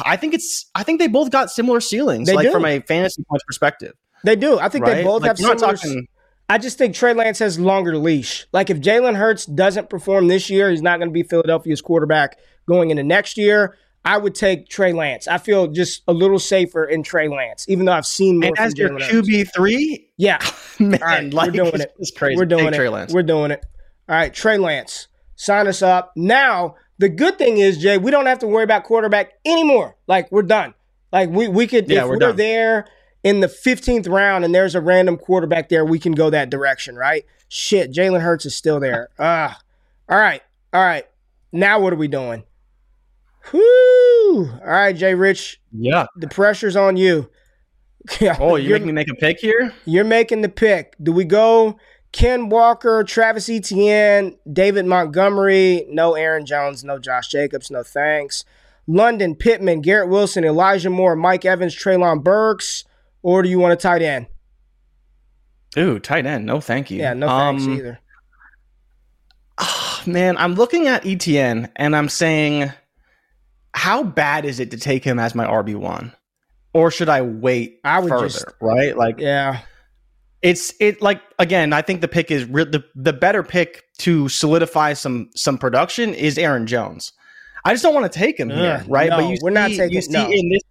[0.05, 0.69] I think it's.
[0.75, 2.51] I think they both got similar ceilings, They like do.
[2.51, 3.93] from a fantasy points perspective.
[4.25, 4.59] they do.
[4.59, 4.95] I think right?
[4.95, 5.55] they both Like, have similar.
[5.75, 6.07] talking-
[6.49, 8.45] I just think Trey Lance has longer leash.
[8.51, 12.38] Like if Jalen Hurts doesn't perform this year, he's not going to be Philadelphia's quarterback
[12.67, 13.77] going into next year.
[14.05, 15.29] I would take Trey Lance.
[15.29, 18.59] I feel just a little safer in Trey Lance, even though I've seen more And
[18.59, 19.27] as your Jalen Hurts.
[19.29, 20.39] QB three, Yeah,
[20.79, 21.93] man, right, like we're doing it.
[21.99, 22.38] it's crazy.
[22.38, 22.77] we're doing Take it.
[22.77, 23.13] Trey Lance.
[23.13, 23.63] We're doing it.
[24.09, 26.75] All right, Trey Lance, sign us up now.
[26.99, 29.95] The good thing is, Jay, we don't have to worry about quarterback anymore.
[30.07, 30.73] Like we're done.
[31.12, 32.88] Like we we could Yeah, if we're we're, there
[33.23, 36.95] in the fifteenth round and there's a random quarterback there, we can go that direction,
[36.95, 37.25] right?
[37.49, 39.09] Shit, Jalen Hurts is still there.
[39.19, 39.59] Ah,
[40.09, 40.41] all right,
[40.73, 41.05] all right.
[41.51, 42.43] Now what are we doing?
[43.51, 44.49] Whoo!
[44.62, 46.05] All right, Jay Rich, Yeah.
[46.15, 47.29] the pressure's on you.
[48.39, 49.74] Oh, you you're- making me make a pick here?
[49.86, 50.96] you're making the pick.
[51.02, 51.78] Do we go
[52.12, 55.86] Ken Walker, Travis Etienne, David Montgomery?
[55.89, 58.44] No Aaron Jones, no Josh Jacobs, no thanks.
[58.88, 62.84] London, Pittman, Garrett Wilson, Elijah Moore, Mike Evans, Treylon Burks,
[63.22, 64.26] or do you want a tight end?
[65.78, 66.46] Ooh, tight end.
[66.46, 67.00] No, thank you.
[67.00, 68.00] Yeah, no thanks Um, either.
[69.58, 72.72] Oh, Man, I'm looking at ETN and I'm saying,
[73.74, 76.12] how bad is it to take him as my RB one,
[76.73, 78.27] or should I wait I would further?
[78.27, 79.59] just- right, like Yeah,
[80.41, 81.73] it's it like again.
[81.73, 86.13] I think the pick is re- the the better pick to solidify some some production
[86.13, 87.13] is Aaron Jones.
[87.65, 89.09] I just don't want to take him here, right?
[89.09, 90.29] no, but you we're not see- taking- You see no.
[90.29, 90.62] in this.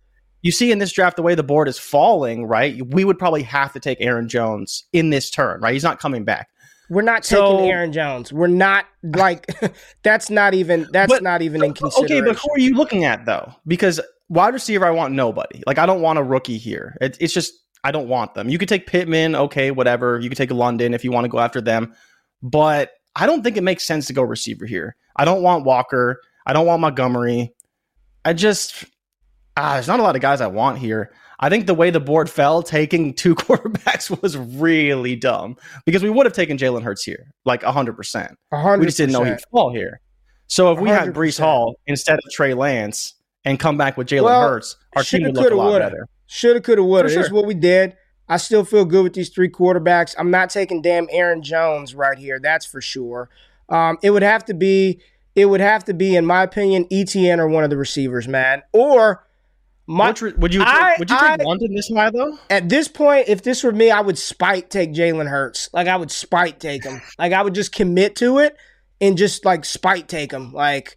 [0.43, 2.85] You see in this draft the way the board is falling, right?
[2.93, 5.73] We would probably have to take Aaron Jones in this turn, right?
[5.73, 6.49] He's not coming back.
[6.91, 8.33] we're not So- taking Aaron Jones.
[8.33, 9.47] We're not like
[10.03, 12.19] that's not even that's But- not even in consideration.
[12.19, 13.55] Okay, but who are you looking at though?
[13.67, 14.01] Because
[14.33, 15.63] wide receiver, I want nobody.
[15.67, 16.97] Like I don't want a rookie here.
[17.01, 17.53] It, it's just
[17.85, 18.49] I don't want them.
[18.49, 20.19] You could take Pittman, okay, whatever.
[20.19, 21.95] You could take London if you want to go after them,
[22.43, 24.97] but I don't think it makes sense to go receiver here.
[25.17, 26.21] I don't want Walker.
[26.47, 27.53] I don't want Montgomery.
[28.25, 28.85] I just
[29.57, 31.13] ah, there's not a lot of guys I want here.
[31.39, 36.11] I think the way the board fell, taking two quarterbacks was really dumb because we
[36.11, 38.39] would have taken Jalen Hurts here, like hundred percent.
[38.81, 40.01] We just didn't know he'd fall here.
[40.47, 41.13] So if we had 100%.
[41.15, 45.21] Breece Hall instead of Trey Lance and come back with Jalen Well, Hurts, our team
[45.21, 45.85] shoulda, would look a coulda, lot woulda.
[45.87, 46.09] better.
[46.27, 47.09] Shoulda, coulda, woulda.
[47.09, 47.97] For This is what we did.
[48.29, 50.15] I still feel good with these three quarterbacks.
[50.19, 52.39] I'm not taking damn Aaron Jones right here.
[52.41, 53.29] That's for sure.
[53.69, 55.01] Um, it would have to be.
[55.35, 58.63] It would have to be, in my opinion, ETN or one of the receivers, man.
[58.73, 59.27] Or
[59.87, 62.39] My, Which, would you I, would you take I, London this high though?
[62.51, 65.69] At this point, if this were me, I would spite take Jalen Hurts.
[65.73, 67.01] Like I would spite take him.
[67.19, 68.57] like I would just commit to it
[69.01, 70.53] and just like spite take him.
[70.53, 70.97] Like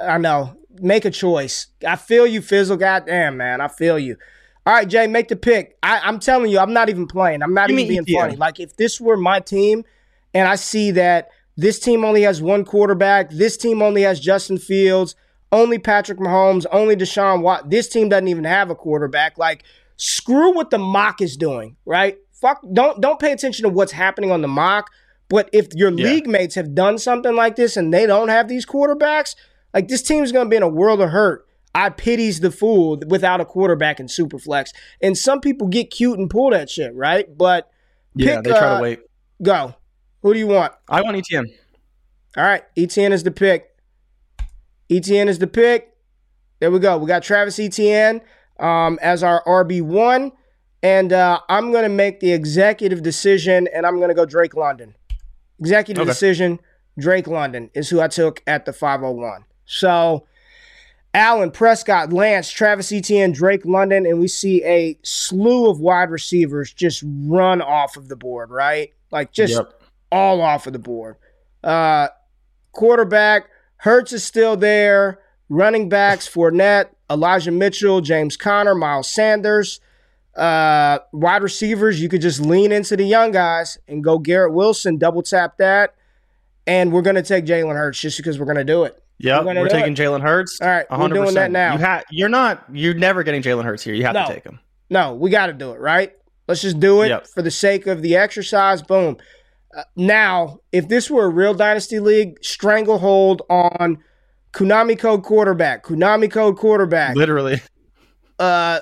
[0.00, 1.68] I know, make a choice.
[1.86, 2.76] I feel you, Fizzle.
[2.76, 4.16] Goddamn, man, I feel you.
[4.64, 5.76] All right, Jay, make the pick.
[5.82, 7.42] I, am telling you, I'm not even playing.
[7.42, 8.36] I'm not even being funny.
[8.36, 9.84] Like if this were my team,
[10.34, 14.58] and I see that this team only has one quarterback, this team only has Justin
[14.58, 15.16] Fields
[15.52, 17.70] only Patrick Mahomes, only Deshaun Watt.
[17.70, 19.38] This team doesn't even have a quarterback.
[19.38, 19.64] Like,
[19.96, 22.16] screw what the mock is doing, right?
[22.32, 24.90] Fuck, don't don't pay attention to what's happening on the mock.
[25.28, 26.04] But if your yeah.
[26.04, 29.36] league mates have done something like this and they don't have these quarterbacks,
[29.74, 31.46] like this team's gonna be in a world of hurt.
[31.74, 34.70] I pities the fool without a quarterback in Superflex.
[35.00, 37.26] And some people get cute and pull that shit, right?
[37.36, 37.70] But
[38.14, 39.00] yeah, pick, they try uh, to wait.
[39.42, 39.74] Go.
[40.20, 40.74] Who do you want?
[40.88, 41.46] I want ETN.
[42.36, 43.74] All right, ETN is the pick.
[44.90, 45.94] ETN is the pick.
[46.60, 46.98] There we go.
[46.98, 48.20] We got Travis ETN
[48.60, 50.32] um, as our RB1.
[50.82, 54.54] And uh, I'm going to make the executive decision, and I'm going to go Drake
[54.54, 54.94] London.
[55.60, 56.10] Executive okay.
[56.10, 56.58] decision,
[56.98, 59.44] Drake London is who I took at the 501.
[59.64, 60.26] So,
[61.14, 66.72] Allen, Prescott, Lance, Travis Etienne, Drake London, and we see a slew of wide receivers
[66.72, 68.92] just run off of the board, right?
[69.10, 69.80] Like just yep.
[70.10, 71.16] all off of the board.
[71.62, 72.08] Uh,
[72.72, 75.20] quarterback, Hurts is still there.
[75.48, 79.80] Running backs, Fournette, Elijah Mitchell, James Conner, Miles Sanders.
[80.34, 84.96] Uh, wide receivers, you could just lean into the young guys and go Garrett Wilson,
[84.96, 85.94] double tap that.
[86.66, 89.01] And we're going to take Jalen Hurts just because we're going to do it.
[89.22, 90.60] Yep, we're, we're taking Jalen Hurts.
[90.60, 90.98] All right, 100%.
[91.00, 91.74] we're doing that now.
[91.74, 92.64] You ha- you're not.
[92.72, 93.94] You're never getting Jalen Hurts here.
[93.94, 94.60] You have no, to take him.
[94.90, 95.80] No, we got to do it.
[95.80, 96.12] Right.
[96.48, 97.26] Let's just do it yep.
[97.28, 98.82] for the sake of the exercise.
[98.82, 99.16] Boom
[99.96, 104.02] now, if this were a real dynasty league, stranglehold on
[104.52, 107.16] Konami code quarterback, Konami code quarterback.
[107.16, 107.60] Literally.
[108.38, 108.80] Uh,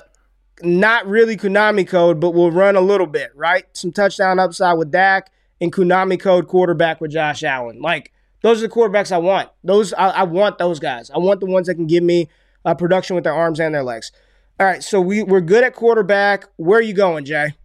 [0.63, 3.65] not really Konami code, but we'll run a little bit, right?
[3.73, 7.81] Some touchdown upside with Dak and Konami code quarterback with Josh Allen.
[7.81, 9.49] Like those are the quarterbacks I want.
[9.63, 11.09] Those I, I want those guys.
[11.11, 12.29] I want the ones that can give me
[12.65, 14.11] uh, production with their arms and their legs.
[14.59, 16.45] All right, so we we're good at quarterback.
[16.57, 17.55] Where are you going, Jay?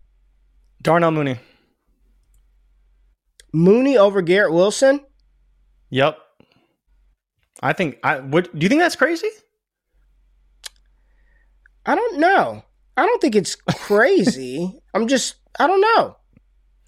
[0.83, 1.39] Darnell Mooney.
[3.53, 5.01] Mooney over Garrett Wilson?
[5.91, 6.19] Yep.
[7.63, 9.31] I think I would do you think that's crazy?
[11.87, 12.63] I don't know.
[12.97, 14.79] I don't think it's crazy.
[14.95, 16.17] I'm just I don't know.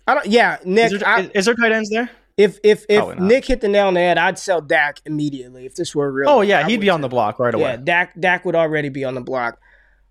[0.07, 2.11] I don't yeah, Nick is there, I, is there tight ends there?
[2.39, 5.67] If if if Nick hit the nail on the head, I'd sell Dak immediately.
[5.67, 7.73] If this were real, oh yeah, I he'd be on the block right away.
[7.73, 9.59] Yeah, Dak Dak would already be on the block.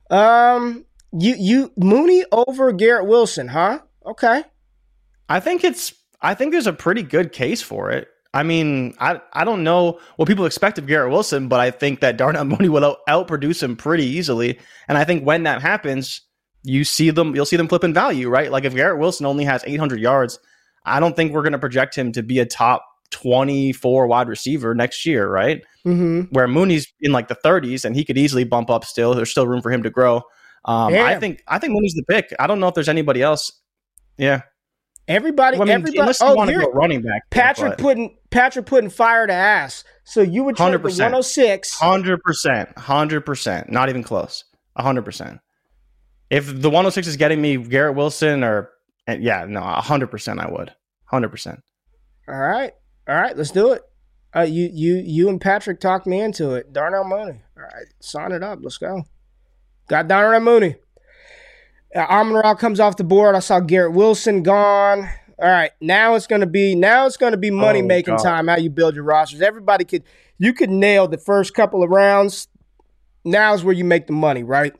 [0.09, 3.79] Um, you you Mooney over Garrett Wilson, huh?
[4.05, 4.43] Okay.
[5.29, 8.09] I think it's I think there's a pretty good case for it.
[8.33, 12.01] I mean, I I don't know what people expect of Garrett Wilson, but I think
[12.01, 14.59] that Darnell Mooney will out- outproduce him pretty easily.
[14.89, 16.21] And I think when that happens,
[16.63, 18.51] you see them, you'll see them flip in value, right?
[18.51, 20.39] Like if Garrett Wilson only has 800 yards,
[20.87, 24.75] I don't think we're going to project him to be a top 24 wide receiver
[24.75, 25.61] next year, right?
[25.85, 26.33] Mm-hmm.
[26.33, 28.85] Where Mooney's in like the 30s, and he could easily bump up.
[28.85, 30.23] Still, there's still room for him to grow.
[30.65, 32.33] Um, I think I think Mooney's the pick.
[32.39, 33.51] I don't know if there's anybody else.
[34.17, 34.41] Yeah.
[35.07, 36.13] Everybody, well, I mean, everybody.
[36.19, 37.21] Oh, here, running back.
[37.29, 37.79] Patrick but.
[37.79, 39.85] putting Patrick putting fire to ass.
[40.03, 41.79] So you would 100%, the 106.
[41.79, 44.43] Hundred percent, hundred percent, not even close.
[44.77, 45.39] hundred percent.
[46.29, 48.69] If the 106 is getting me Garrett Wilson or
[49.07, 50.73] yeah, no, hundred percent, I would.
[51.05, 51.61] Hundred percent.
[52.27, 52.73] All right,
[53.07, 53.81] all right, let's do it.
[54.35, 56.73] Uh, you you you and Patrick talked me into it.
[56.73, 57.41] Darnell Mooney.
[57.55, 58.59] All right, sign it up.
[58.61, 59.03] Let's go.
[59.87, 60.75] Got Darnell Mooney.
[61.95, 63.35] Uh, comes off the board.
[63.35, 65.09] I saw Garrett Wilson gone.
[65.39, 68.47] All right, now it's gonna be now it's gonna be money making oh, time.
[68.47, 69.41] How you build your rosters?
[69.41, 70.03] Everybody could
[70.37, 72.47] you could nail the first couple of rounds.
[73.23, 74.73] Now's where you make the money, right?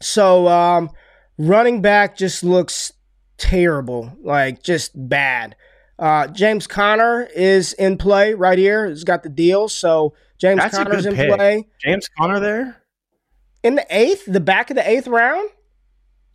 [0.00, 0.90] So um,
[1.38, 2.92] running back just looks
[3.38, 5.56] terrible, like just bad.
[5.98, 8.88] Uh, James Conner is in play right here.
[8.88, 9.68] He's got the deal.
[9.68, 11.34] So James That's Conner's in pick.
[11.34, 11.66] play.
[11.80, 12.82] James Conner there
[13.62, 15.48] in the eighth, the back of the eighth round.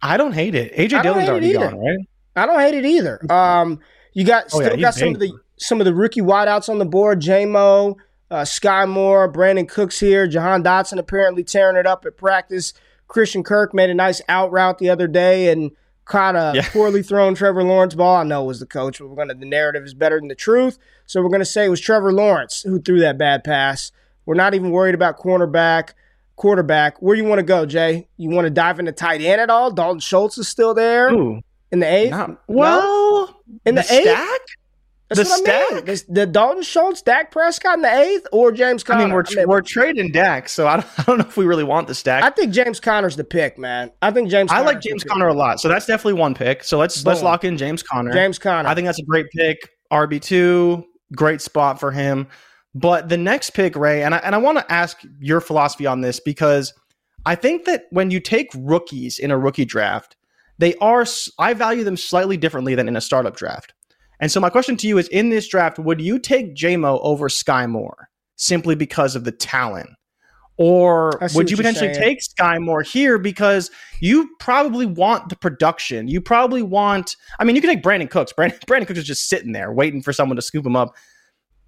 [0.01, 0.73] I don't hate it.
[0.75, 1.99] AJ Dillon's already gone, right?
[2.35, 3.31] I don't hate it either.
[3.31, 3.79] Um,
[4.13, 6.79] you got oh, still yeah, got some of the some of the rookie wideouts on
[6.79, 7.21] the board.
[7.21, 7.95] JMO,
[8.29, 10.27] uh, Skyy Moore, Brandin Cooks here.
[10.27, 12.73] Jahan Dotson apparently tearing it up at practice.
[13.07, 15.71] Christian Kirk made a nice out route the other day and
[16.05, 16.69] caught a yeah.
[16.71, 18.17] poorly thrown Trevor Lawrence ball.
[18.17, 20.35] I know it was the coach, but we're gonna the narrative is better than the
[20.35, 20.77] truth.
[21.05, 23.91] So we're gonna say it was Trevor Lawrence who threw that bad pass.
[24.25, 25.93] We're not even worried about cornerback
[26.35, 27.01] quarterback.
[27.01, 28.07] Where you want to go, Jay?
[28.17, 29.71] You want to dive into tight end at all?
[29.71, 32.11] Dalton Schultz is still there Ooh, in the eighth.
[32.11, 34.39] Not, well, in the, the eighth.
[35.09, 35.95] That's The what I mean.
[35.95, 36.07] stack?
[36.13, 39.01] The Dalton Schultz, Dak Prescott in the eighth, or James Conner.
[39.01, 41.63] I mean, we're we're trading Dak, so I don't, I don't know if we really
[41.63, 42.23] want the stack.
[42.23, 43.91] I think James Conner's the pick, man.
[44.01, 44.51] I think James.
[44.51, 45.11] I, like Conner's the James pick.
[45.11, 46.63] Conner a lot, so that's definitely one pick.
[46.63, 48.11] So let's let's lock in James Conner.
[48.11, 48.67] James Conner.
[48.67, 49.57] I think that's a great pick.
[49.91, 50.85] RB two,
[51.15, 52.27] great spot for him.
[52.75, 56.01] But the next pick, Ray, and I and I want to ask your philosophy on
[56.01, 56.73] this because
[57.25, 60.15] I think that when you take rookies in a rookie draft,
[60.57, 61.05] they are
[61.37, 63.73] I value them slightly differently than in a startup draft.
[64.19, 67.29] And so my question to you is: In this draft, would you take JMO over
[67.29, 69.89] Skyy Moore simply because of the talent?
[70.57, 72.03] Or would you potentially saying.
[72.03, 73.71] take Skyy Moore here because
[74.01, 76.07] you probably want the production?
[76.07, 77.15] You probably want.
[77.39, 78.33] I mean, you can take Brandin Cooks.
[78.33, 80.95] Brandin, Brandin Cooks is just sitting there waiting for someone to scoop him up.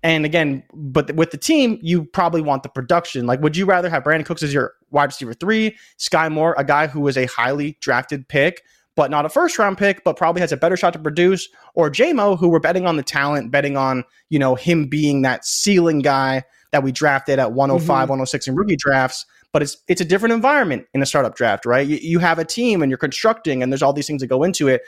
[0.03, 3.25] And again, but with the team, you probably want the production.
[3.25, 6.63] Like, would you rather have Brandin Cooks as your wide receiver three, Skyy Moore, a
[6.63, 8.61] guy who was a highly drafted pick,
[8.95, 11.89] but not a first round pick, but probably has a better shot to produce, or
[11.89, 15.99] JMO, who we're betting on the talent, betting on, you know, him being that ceiling
[15.99, 18.09] guy that we drafted at 105, mm-hmm.
[18.09, 19.25] 106 in rookie drafts.
[19.51, 21.87] But it's it's a different environment in a startup draft, right?
[21.87, 24.43] You, you have a team and you're constructing, and there's all these things that go
[24.43, 24.81] into it.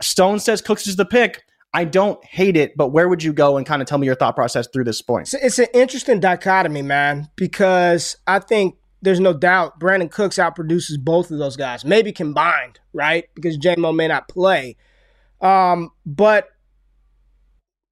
[0.00, 1.44] Stone says Cooks is the pick.
[1.74, 4.14] I don't hate it, but where would you go and kind of tell me your
[4.14, 5.28] thought process through this point?
[5.34, 11.30] It's an interesting dichotomy, man, because I think there's no doubt Brandin Cooks outproduces both
[11.30, 13.28] of those guys, maybe combined, right?
[13.34, 14.76] Because JMO may not play.
[15.40, 16.48] Um, but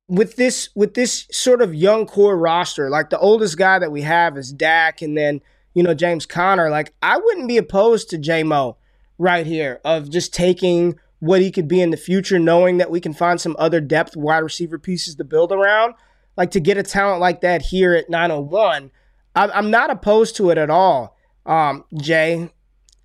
[0.08, 4.02] with this with this sort of young core roster, like the oldest guy that we
[4.02, 5.40] have is Dak, and then
[5.74, 6.70] you know James Conner.
[6.70, 8.76] Like I wouldn't be opposed to JMO
[9.18, 13.00] right here of just taking what he could be in the future, knowing that we
[13.00, 15.94] can find some other depth wide receiver pieces to build around.
[16.36, 18.90] Like to get a talent like that here at 901,
[19.36, 21.16] I- I'm not opposed to it at all.
[21.44, 22.50] Um, Jay,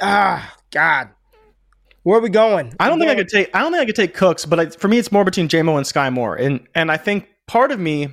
[0.02, 1.10] ah, God,
[2.04, 2.74] where are we going?
[2.80, 3.56] I don't think I could take.
[3.56, 5.78] I don't think I could take Cooks, but I, for me, it's more between JMO
[5.78, 8.08] and Skyy Moore, and and I think part of me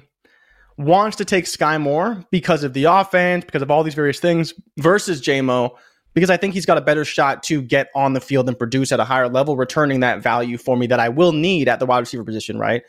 [0.77, 4.53] wants to take Skyy Moore because of the offense, because of all these various things,
[4.77, 5.75] versus JMO
[6.19, 8.91] because I think he's got a better shot to get on the field and produce
[8.91, 11.87] at a higher level, returning that value for me that I will need at the
[11.87, 12.59] wide receiver position.
[12.59, 12.83] Right.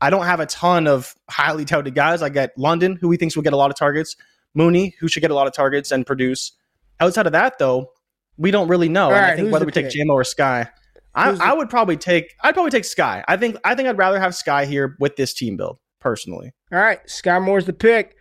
[0.00, 2.22] I don't have a ton of highly touted guys.
[2.22, 4.16] I get London, who he thinks will get a lot of targets,
[4.54, 6.52] Mooney, who should get a lot of targets and produce.
[7.00, 7.90] Outside of that, though,
[8.36, 9.08] we don't really know.
[9.10, 9.94] and I think whether the we take pick?
[10.06, 10.68] JMO or Skyy,
[11.14, 12.34] I, the- I would probably take.
[12.42, 13.24] I'd probably take Skyy.
[13.28, 13.56] I think.
[13.64, 16.52] I think I'd rather have Skyy here with this team build personally.
[16.72, 18.16] All right, Skyy Moore's the pick.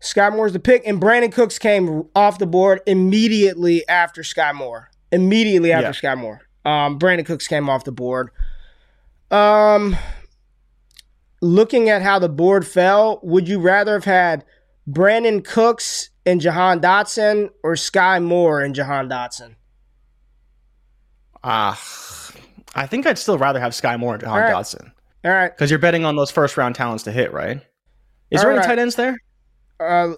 [0.00, 4.90] Skyy Moore's the pick, and Brandin Cooks came off the board immediately after Skyy Moore.
[5.12, 6.14] Immediately after Yeah.
[6.14, 8.30] Skyy Moore, um, Brandin Cooks came off the board.
[9.30, 9.96] Um,
[11.40, 14.44] looking at how the board fell, would you rather have had
[14.88, 19.56] Brandin Cooks and Jahan Dotson or Skyy Moore and Jahan Dotson?
[21.42, 21.80] Ah,
[22.74, 24.54] I think I'd still rather have Skyy Moore and Jahan All right.
[24.54, 24.92] Dotson
[25.24, 27.60] All right, because you're betting on those first round talents to hit, right?
[28.30, 29.18] Is All there any tight ends there?
[29.78, 30.14] Uh,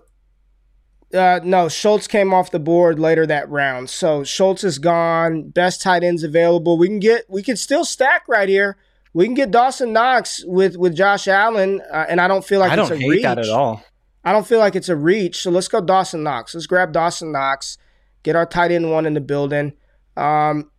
[1.14, 3.90] uh, no, Schultz came off the board later that round.
[3.90, 5.50] So Schultz is gone.
[5.50, 6.79] Best tight ends available.
[6.79, 7.24] We can get.
[7.29, 8.76] We can still stack right here.
[9.12, 12.70] We can get Dawson Knox with with Josh Allen, uh, and I don't feel like
[12.70, 13.22] I it's don't a hate reach.
[13.22, 13.83] that at all.
[14.26, 15.40] I don't feel like it's a reach.
[15.40, 16.52] So let's go Dawson Knox.
[16.52, 17.78] Let's grab Dawson Knox.
[18.24, 19.72] Get our tight end one in the building.
[20.16, 20.70] Um,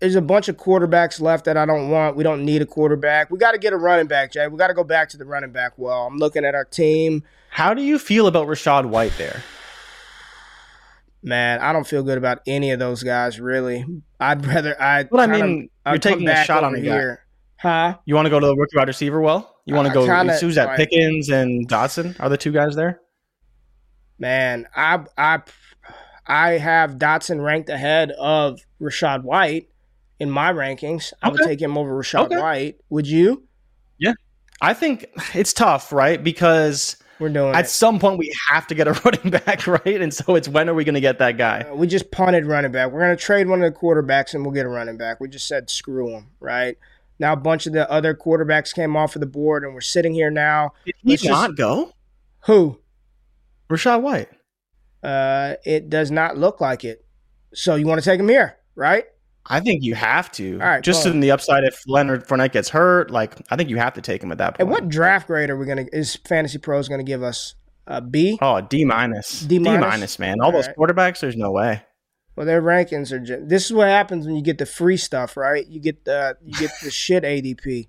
[0.00, 2.16] there's a bunch of quarterbacks left that I don't want.
[2.16, 3.30] We don't need a quarterback.
[3.30, 4.48] We got to get a running back, Jay.
[4.48, 5.74] We got to go back to the running back.
[5.76, 7.22] Well, I'm looking at our team.
[7.50, 9.44] How do you feel about Rachaad White there?
[11.22, 13.84] Man, I don't feel good about any of those guys, really.
[14.18, 15.06] I'd rather I.
[15.10, 17.16] Well, I mean, you're taking a shot on the guy.
[17.56, 17.98] huh?
[18.04, 19.20] You want to go to the rookie wide receiver?
[19.20, 20.06] Well, you want to go?
[20.40, 20.66] who's that?
[20.68, 23.00] like- Pickens and Dotson are the two guys there.
[24.18, 25.40] Man, I I
[26.26, 29.68] I have Dotson ranked ahead of Rachaad White
[30.18, 31.12] in my rankings.
[31.22, 32.38] I would take him over Rachaad Okay.
[32.38, 32.76] White.
[32.90, 33.44] Would you?
[33.98, 34.12] Yeah,
[34.60, 36.22] I think it's tough, right?
[36.22, 37.68] Because We're doing at it.
[37.68, 40.00] some point we have to get a running back, right?
[40.02, 41.60] And so it's when are we going to get that guy?
[41.62, 42.92] Uh, We just punted running back.
[42.92, 45.20] We're gonna trade one of the quarterbacks and we'll get a running back.
[45.20, 46.76] We just said screw him, right?
[47.20, 50.14] Now a bunch of the other quarterbacks came off of the board, and we're sitting
[50.14, 50.72] here now.
[50.86, 51.92] Did he Let's just- not go?
[52.46, 52.80] Who?
[53.68, 54.28] Rachaad White.
[55.02, 57.04] Uh, it does not look like it.
[57.54, 59.04] So you want to take him here, right?
[59.46, 60.54] I think you have to.
[60.60, 63.76] All right, Just in the upside, if Leonard Fournette gets hurt, like I think you
[63.78, 64.60] have to take him at that point.
[64.60, 65.86] And what draft grade are we gonna?
[65.92, 67.54] Is Fantasy Pros gonna give us
[67.86, 68.38] a B?
[68.42, 69.40] Oh, D minus.
[69.40, 70.36] D minus, man.
[70.40, 70.76] All All those right.
[70.76, 71.82] quarterbacks, there's no way.
[72.40, 73.18] Well, their rankings are.
[73.18, 75.66] Just, this is what happens when you get the free stuff, right?
[75.66, 77.86] You get the you get the shit ADP.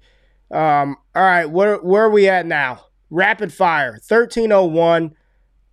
[0.53, 0.97] Um.
[1.15, 1.45] All right.
[1.45, 2.87] Where where are we at now?
[3.09, 3.97] Rapid fire.
[4.03, 5.15] Thirteen oh one.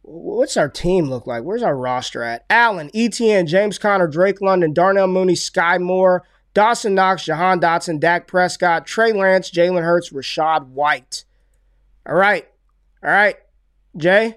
[0.02, 1.42] What's our team look like?
[1.42, 2.44] Where's our roster at?
[2.48, 6.22] Allen, ETN, James Conner, Drake London, Darnell Mooney, Skyy Moore,
[6.54, 11.24] Dawson Knox, Jahan Dotson, Dak Prescott, Trey Lance, Jalen Hurts, Rachaad White.
[12.08, 12.46] All right.
[13.02, 13.34] All right.
[13.96, 14.36] Jay,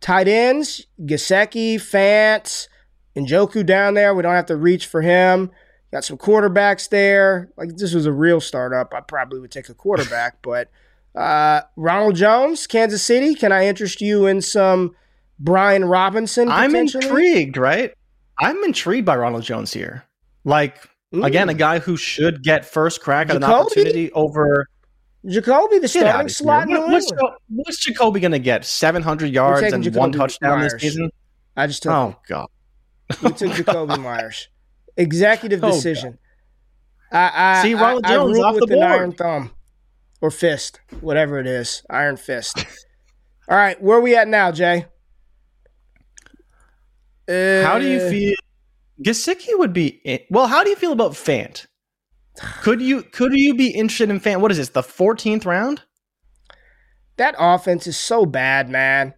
[0.00, 2.68] tight ends, Gesicki, Fant,
[3.16, 4.14] Njoku down there.
[4.14, 5.50] We don't have to reach for him.
[5.92, 7.50] Got some quarterbacks there.
[7.56, 10.38] Like this was a real startup, I probably would take a quarterback.
[10.42, 10.68] but
[11.14, 13.34] uh, Ronald Jones, Kansas City.
[13.34, 14.96] Can I interest you in some
[15.38, 16.48] Brian Robinson?
[16.48, 17.94] I'm intrigued, right?
[18.40, 20.04] I'm intrigued by Ronald Jones here.
[20.44, 20.76] Like
[21.12, 24.66] again, a guy who should get first crack at an opportunity over
[25.24, 26.68] Jakobi, the starting slot.
[26.68, 27.12] What, what's,
[27.48, 28.64] what's, Jakobi going to get?
[28.64, 30.72] 700 yards and Jakobi one touchdown Meyers.
[30.72, 31.10] this season?
[31.56, 31.92] I just took.
[31.92, 32.16] Oh.
[32.28, 32.48] God!
[33.22, 34.48] We took Jakobi Meyers.
[34.96, 36.18] Executive oh, decision.
[37.12, 38.86] I, I see Ronald I, Jones I off the board.
[38.86, 39.50] iron thumb
[40.20, 42.64] or fist, whatever it is, iron fist.
[43.48, 44.86] All right, where are we at now, Jay?
[47.28, 48.34] Uh, how do you uh, feel?
[49.02, 50.46] Gesicki would be in, well.
[50.46, 51.66] How do you feel about Fant?
[52.62, 54.40] Could you could you be interested in Fant?
[54.40, 54.70] What is this?
[54.70, 55.82] The fourteenth round?
[57.16, 59.14] That offense is so bad, man.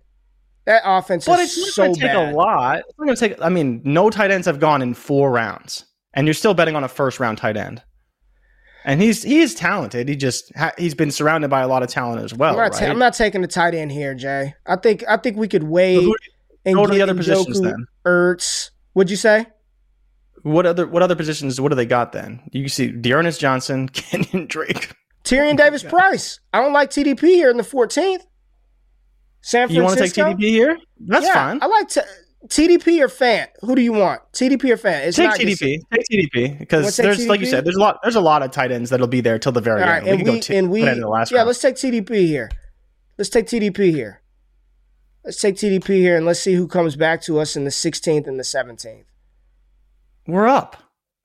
[0.67, 2.35] That offense but is it's so going to take bad.
[2.35, 2.81] a lot.
[2.81, 3.41] It's going to take.
[3.41, 6.83] I mean, no tight ends have gone in four rounds, and you're still betting on
[6.83, 7.83] a first round tight end.
[8.85, 10.09] And he's he is talented.
[10.09, 12.51] He just ha- he's been surrounded by a lot of talent as well.
[12.51, 12.73] I'm not, right?
[12.73, 14.55] ta- I'm not taking the tight end here, Jay.
[14.67, 16.15] I think I think we could wait so
[16.65, 17.87] and go to the other Njoku, positions then.
[18.05, 18.71] Ertz.
[18.93, 19.47] What'd you say?
[20.43, 21.61] What other what other positions?
[21.61, 22.41] What do they got then?
[22.53, 24.93] You see, D'Ernest Johnson, Kenyon Drake,
[25.25, 26.39] Tyrion Davis Price.
[26.53, 28.23] I don't like TDP here in the 14th.
[29.47, 29.75] San Francisco.
[29.75, 30.79] You want to take TDP here?
[30.99, 31.61] That's yeah, fine.
[31.63, 32.01] I like t-
[32.49, 33.47] TDP or Fant.
[33.61, 34.21] Who do you want?
[34.33, 35.07] TDP or Fant?
[35.07, 35.79] It's take TDP.
[35.95, 37.29] Take TDP because there's TDP?
[37.29, 38.01] like you said, there's a lot.
[38.03, 40.05] There's a lot of tight ends that'll be there till the very All end.
[40.05, 41.31] Right, we and we, t- and we yeah, round.
[41.31, 42.51] let's take TDP here.
[43.19, 44.21] Let's take TDP here.
[45.25, 48.27] Let's take TDP here and let's see who comes back to us in the 16th
[48.27, 49.05] and the 17th.
[50.27, 50.77] We're up.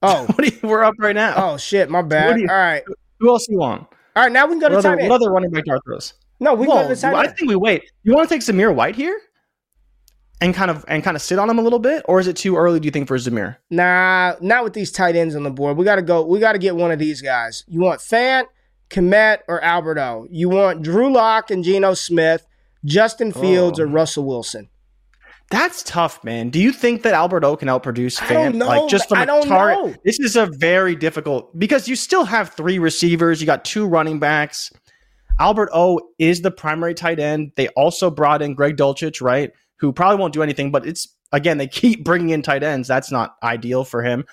[0.04, 1.34] Oh, you, we're up right now.
[1.38, 2.40] Oh shit, my bad.
[2.40, 2.84] You, All right.
[3.20, 3.88] Who else you want?
[4.16, 5.10] All right, now we can go to what tight other, end.
[5.10, 6.14] What other running back are throws?
[6.42, 7.84] No, we well, go I think we wait.
[8.02, 9.18] You want to take Zamir White here?
[10.42, 12.36] And kind of and kind of sit on him a little bit, or is it
[12.36, 12.80] too early?
[12.80, 13.58] Do you think for Zamir?
[13.70, 15.78] Nah, not with these tight ends on the board.
[15.78, 16.26] We got to go.
[16.26, 17.64] We got to get one of these guys.
[17.68, 18.46] You want Fant,
[18.90, 20.26] Kmet, or Albert O?
[20.32, 22.48] You want Drew Lock and Geno Smith,
[22.84, 23.84] Justin oh, Fields, oh.
[23.84, 24.68] or Russell Wilson?
[25.52, 26.50] That's tough, man.
[26.50, 28.32] Do you think that Albert O can outproduce Fant?
[28.32, 28.66] I don't know.
[28.66, 30.00] Like just from I a target.
[30.04, 33.42] This is a very difficult because you still have three receivers.
[33.42, 34.72] You got two running backs.
[35.40, 37.52] Albert O is the primary tight end.
[37.56, 39.52] They also brought in Greg Dulcich, right?
[39.78, 42.88] Who probably won't do anything, but it's again, they keep bringing in tight ends.
[42.88, 44.26] That's not ideal for him.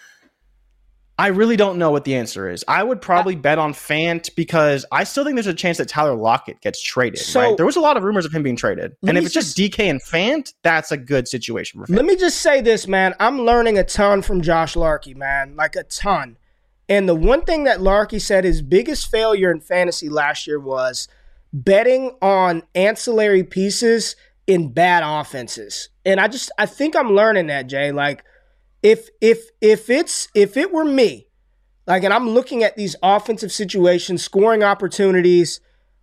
[1.21, 2.65] I really don't know what the answer is.
[2.69, 6.15] I would probably bet on Fant because I still think there's a chance that Tyler
[6.15, 7.19] Lockett gets traded.
[7.19, 7.57] So, right?
[7.57, 8.95] There was a lot of rumors of him being traded.
[9.05, 11.97] And if it's just, just DK and Fant, that's a good situation for Fant.
[11.97, 13.17] Let me just say this, man.
[13.19, 15.57] I'm learning a ton from Josh Larkey, man.
[15.57, 16.37] Like a ton.
[16.89, 21.09] And the one thing that Larkey said his biggest failure in fantasy last year was
[21.53, 24.17] betting on ancillary pieces
[24.47, 25.91] in bad offenses.
[26.05, 27.93] And I just I think I'm learning that, Jay.
[27.93, 28.25] Like
[28.83, 31.29] if if if it's if it were me,
[31.87, 35.61] like and I'm looking at these offensive situations, scoring opportunities,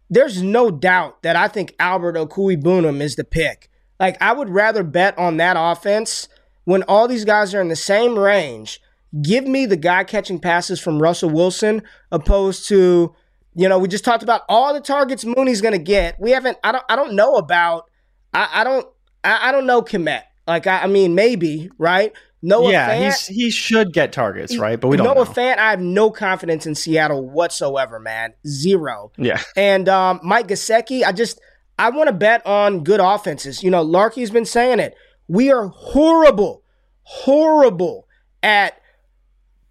[0.10, 3.70] there's no doubt that I think Albert Okwuegbunam is the pick.
[4.00, 6.28] Like I would rather bet on that offense
[6.66, 8.80] when all these guys are in the same range
[9.22, 13.16] Give me the guy catching passes from Russell Wilson opposed to,
[13.56, 16.20] you know, we just talked about all the targets Mooney's going to get.
[16.20, 16.58] We haven't.
[16.64, 16.84] I don't.
[16.90, 17.90] I don't know about.
[18.34, 18.88] I, I don't.
[19.24, 20.24] I, I, don't know Kmet.
[20.48, 22.12] Like I, I mean, maybe right.
[22.42, 24.80] Noah yeah, Fant, he's, he should get targets, right?
[24.80, 25.06] But we don't.
[25.06, 25.26] Noah know.
[25.26, 28.34] Fant, I have no confidence in Seattle whatsoever, man.
[28.46, 29.12] Zero.
[29.18, 29.42] Yeah.
[29.56, 31.40] And um, Mike Gesicki, I just
[31.80, 33.64] I want to bet on good offenses.
[33.64, 34.96] You know, Larky's been saying it.
[35.28, 36.64] We are horrible,
[37.02, 38.08] horrible
[38.44, 38.80] at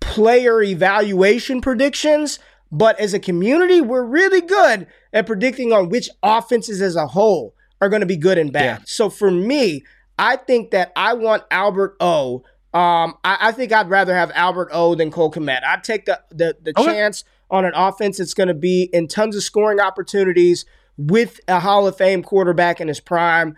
[0.07, 2.39] player evaluation predictions,
[2.71, 7.55] but as a community, we're really good at predicting on which offenses as a whole
[7.81, 8.81] are going to be good and bad.
[8.81, 8.85] Yeah.
[8.87, 9.85] So for me,
[10.19, 12.45] I think that I want Albert O.
[12.73, 15.63] Um, I, I, think I'd rather have Albert O than Cole Kmet.
[15.65, 16.85] I'd take the the, the okay.
[16.85, 20.65] chance on an offense that's going to be in tons of scoring opportunities
[20.97, 23.57] with a Hall of Fame quarterback in his prime.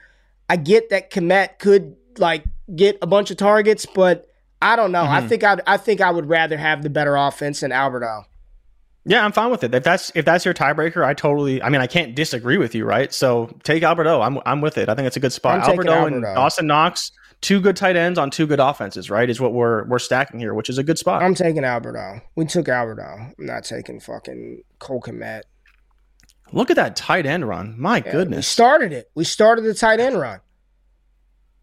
[0.50, 2.44] I get that Kmet could like
[2.74, 4.26] get a bunch of targets, but
[4.60, 5.02] I don't know.
[5.02, 5.12] Mm-hmm.
[5.12, 8.22] I think I I think I would rather have the better offense than Albert O.
[9.08, 9.72] Yeah, I'm fine with it.
[9.72, 11.62] If that's if that's your tiebreaker, I totally.
[11.62, 13.12] I mean, I can't disagree with you, right?
[13.12, 14.20] So take Albert O.
[14.20, 14.88] I'm I'm with it.
[14.88, 15.60] I think it's a good spot.
[15.60, 19.30] Albert O, Alberto and Austin Knox, two good tight ends on two good offenses, right?
[19.30, 21.22] Is what we're we're stacking here, which is a good spot.
[21.22, 22.20] I'm taking Albert O.
[22.34, 23.32] We took Albert O.
[23.38, 25.42] I'm not taking fucking Cole Kmet.
[26.52, 27.76] Look at that tight end run.
[27.78, 28.38] My yeah, goodness.
[28.38, 29.10] We started it.
[29.14, 30.40] We started the tight end run.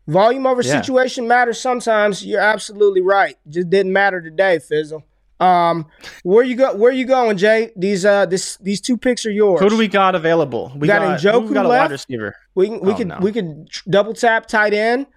[0.08, 0.82] Volume over yeah.
[0.82, 2.26] situation matters sometimes.
[2.26, 3.38] You're absolutely right.
[3.48, 5.04] Just didn't matter today, Fizzle.
[5.40, 5.88] Um,
[6.24, 6.76] where you go?
[6.76, 7.72] Where you going, Jay?
[7.76, 9.60] These uh, this these two picks are yours.
[9.62, 10.72] Who do we got available?
[10.76, 11.84] We got got, Njoku we got a left?
[11.86, 12.36] wide receiver.
[12.56, 13.18] We can, we Oh, could no.
[13.22, 15.08] we could tr- double tap tight end.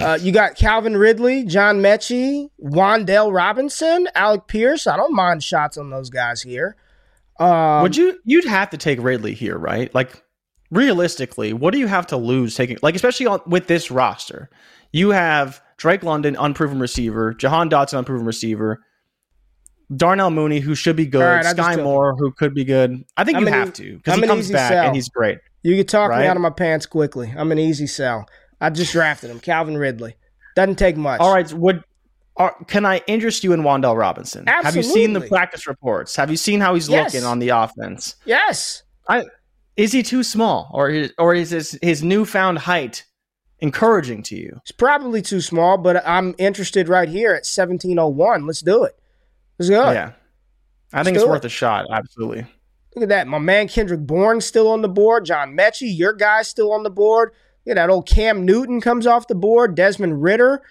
[0.00, 4.86] Uh, you got Calvin Ridley, John Metchie, Wan'Dale Robinson, Alec Pierce.
[4.88, 6.74] I don't mind shots on those guys here.
[7.38, 8.18] Um, Would you?
[8.24, 9.94] You'd have to take Ridley here, right?
[9.94, 10.22] Like
[10.70, 12.78] realistically, what do you have to lose taking?
[12.82, 14.50] Like especially on, with this roster,
[14.92, 18.82] you have Drake London, unproven receiver, Jahan Dotson, unproven receiver.
[19.94, 23.04] Darnell Mooney, who should be good, right, I Skyy Moore, who could be good.
[23.16, 24.86] I think I'm you have e- to because he comes back sell.
[24.86, 25.38] and he's great.
[25.62, 27.32] You could talk me out of my pants quickly.
[27.36, 28.26] I'm an easy sell.
[28.60, 30.16] I just drafted him, Calvin Ridley.
[30.56, 31.20] Doesn't take much.
[31.20, 31.84] All right, would
[32.36, 34.46] are, can I interest you in Wan'Dale Robinson?
[34.46, 36.16] Have you seen the practice reports?
[36.16, 37.14] Have you seen how he's Yes.
[37.14, 38.16] looking on the offense?
[38.24, 38.82] Yes.
[39.76, 43.04] Is he too small, or is, or is his, his newfound height
[43.58, 44.56] encouraging to you?
[44.62, 48.46] It's probably too small, but I'm interested right here at 1701.
[48.46, 48.98] Let's do it.
[49.58, 49.90] Let's go.
[49.90, 50.12] Yeah,
[50.92, 51.46] I think Let's it's do worth it.
[51.46, 51.86] a shot.
[51.90, 52.46] Absolutely.
[52.94, 53.26] Look at that.
[53.26, 55.26] My man Kendrick Bourne still on the board.
[55.26, 57.32] John Metchie, your guy still on the board.
[57.66, 59.74] Look at that old Cam Newton comes off the board.
[59.74, 60.62] Desmond Ridder.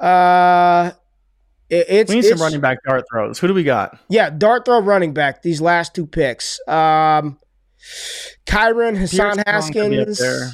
[0.00, 0.90] Uh,
[1.70, 3.38] it- it's, We need it's some running back dart throws.
[3.38, 3.98] Who do we got?
[4.08, 5.40] yeah, dart throw running back.
[5.42, 6.60] These last two picks.
[6.68, 7.38] Um,
[8.46, 10.18] Kyron Hassan Pierce Haskins.
[10.18, 10.50] there.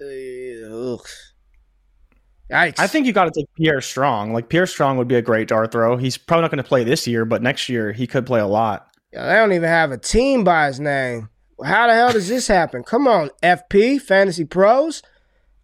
[0.00, 1.06] Uh, ugh.
[2.50, 2.78] Yikes.
[2.78, 4.32] I think you got to take Pierre Strong.
[4.32, 5.96] Like Pierre Strong would be a great dart throw.
[5.96, 8.46] He's probably not going to play this year, but next year he could play a
[8.46, 8.88] lot.
[9.12, 11.30] Yeah, they don't even have a team by his name.
[11.64, 12.82] How the hell does this happen?
[12.82, 15.02] Come on, FP Fantasy Pros.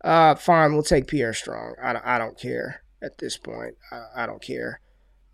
[0.03, 1.75] Uh, fine, we'll take Pierre Strong.
[1.83, 3.75] I don't, I don't care at this point.
[3.91, 4.81] I, I don't care.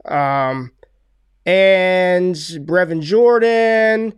[0.05, 0.73] Um,
[1.47, 4.13] and Brevin Jordan.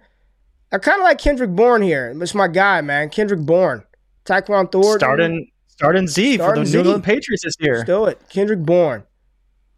[0.72, 2.14] I kind of like Kendrick Bourne here.
[2.20, 3.10] It's my guy, man.
[3.10, 3.84] Kendrick Bourne.
[4.24, 4.98] Tyquan Thornton.
[4.98, 6.76] Starting starting Z Starting for the Z.
[6.76, 7.76] New England Patriots this year.
[7.76, 8.20] Let's do it.
[8.28, 9.04] Kendrick Bourne.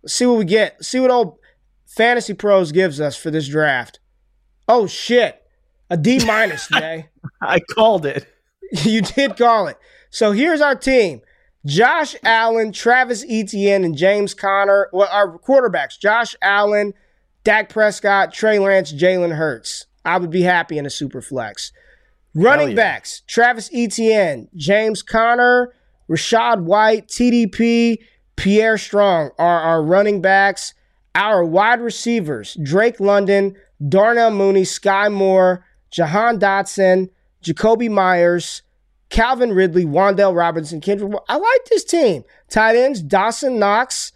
[0.03, 0.75] Let's see what we get.
[0.79, 1.39] Let's see what old
[1.87, 4.01] Fantasy Pros gives us for this draft.
[4.69, 5.43] Oh shit.
[5.91, 7.09] A D minus, Jay.
[7.43, 8.27] I called it.
[8.85, 9.77] you did call it.
[10.11, 11.21] So here's our team.
[11.67, 14.89] Josh Allen, Travis Etienne, and James Conner.
[14.93, 16.95] Well, our quarterbacks, Josh Allen,
[17.45, 19.87] Dak Prescott, Trey Lance, Jalen Hurts.
[20.05, 21.73] I would be happy in a super flex.
[22.35, 22.77] Running yeah.
[22.77, 25.75] backs, Travis Etienne, James Conner,
[26.09, 27.99] Rachaad White, TDP,
[28.37, 30.75] Pierre Strong are our running backs.
[31.15, 33.57] Our wide receivers, Drake London,
[33.89, 37.11] Darnell Mooney, Skyy Moore, Jahan Dotson,
[37.43, 38.63] Jakobi Meyers,
[39.09, 41.13] Calvin Ridley, Wan'Dale Robinson, Kendrick.
[41.29, 42.25] I like this team.
[42.49, 44.13] Tight ends, Dawson Knox,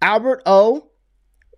[0.00, 0.88] Albert O.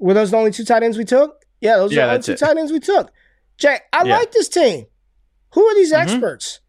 [0.05, 1.35] Were those the only two tight ends we took?
[1.63, 2.39] Yeah, those Yeah, are the only two it.
[2.39, 3.11] tight ends we took.
[3.57, 4.19] Jay, I Yeah.
[4.19, 4.85] like this team.
[5.55, 6.11] Who are these mm-hmm.
[6.11, 6.61] experts?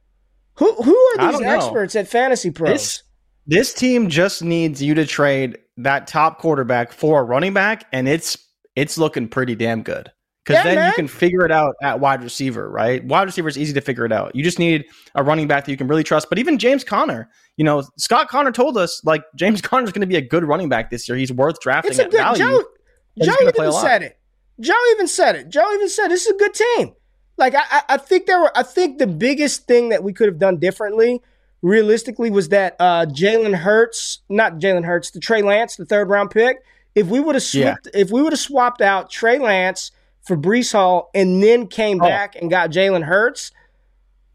[0.58, 1.50] Who who are these don't know.
[1.50, 2.72] experts at Fantasy Pros?
[2.72, 3.04] This
[3.46, 8.08] this team just needs you to trade that top quarterback for a running back, and
[8.08, 8.38] it's
[8.78, 10.10] it's looking pretty damn good.
[10.46, 10.88] Because Yeah, then man.
[10.90, 13.04] you can figure it out at wide receiver, right?
[13.04, 14.34] Wide receiver is easy to figure it out.
[14.36, 16.30] You just need a running back that you can really trust.
[16.30, 20.02] But even James Conner, you know, Scott Connor told us like James Conner is going
[20.02, 21.18] to be a good running back this year.
[21.18, 22.46] He's worth drafting It's a at good value.
[22.46, 22.64] Joe.
[23.22, 23.82] Joe even play a lot.
[23.82, 24.18] said it.
[24.60, 25.50] Joe even said it.
[25.50, 26.94] Joe even said this is a good team.
[27.38, 28.52] Like I, I, I think there were.
[28.58, 31.22] I think the biggest thing that we could have done differently,
[31.62, 36.32] realistically, was that uh, Jalen Hurts, not Jalen Hurts, the Trey Lance, the third round
[36.32, 36.58] pick.
[36.96, 37.74] If we would have Yeah.
[37.74, 39.92] swapped, if we would have swapped out Trey Lance
[40.24, 42.06] for Breece Hall and then came Oh.
[42.08, 43.52] back and got Jalen Hurts,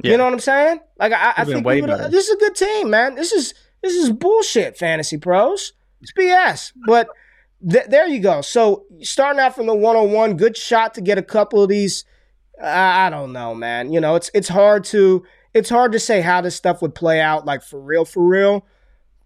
[0.03, 0.13] Yeah.
[0.13, 0.81] you know what I'm saying?
[0.99, 3.15] Like I, I think we this is a good team, man.
[3.15, 5.73] This is this is bullshit, fantasy pros.
[6.03, 6.73] It's BS.
[6.87, 7.09] But
[7.69, 8.41] th- there you go.
[8.41, 12.05] So starting out from the 101, good shot to get a couple of these.
[12.63, 13.93] I I don't know, man.
[13.93, 17.21] You know, it's it's hard to it's hard to say how this stuff would play
[17.21, 18.67] out, like for real, for real.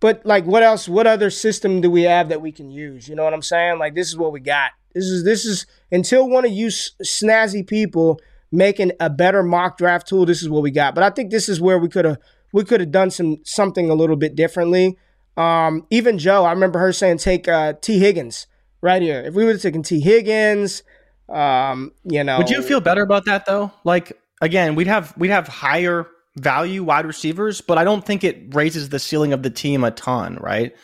[0.00, 0.88] But like, what else?
[0.88, 3.08] What other system do we have that we can use?
[3.08, 3.78] You know what I'm saying?
[3.78, 4.72] Like, this is what we got.
[4.94, 8.20] This is this is until one of you snazzy people
[8.52, 10.24] making a better mock draft tool.
[10.24, 10.94] This is what we got.
[10.94, 12.18] But I think this is where we could have
[12.52, 14.96] we could have done some something a little bit differently.
[15.36, 18.46] Um, even Joe, I remember her saying take uh, Tee Higgins
[18.80, 19.20] right here.
[19.22, 20.82] If we would have taken Tee Higgins,
[21.28, 23.72] um, you know, Would you feel better about that though?
[23.84, 26.06] Like again, we'd have we'd have higher
[26.36, 29.90] value wide receivers, but I don't think it raises the ceiling of the team a
[29.90, 30.74] ton, right?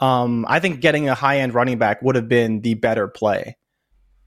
[0.00, 3.56] Um, I think getting a high end running back would have been the better play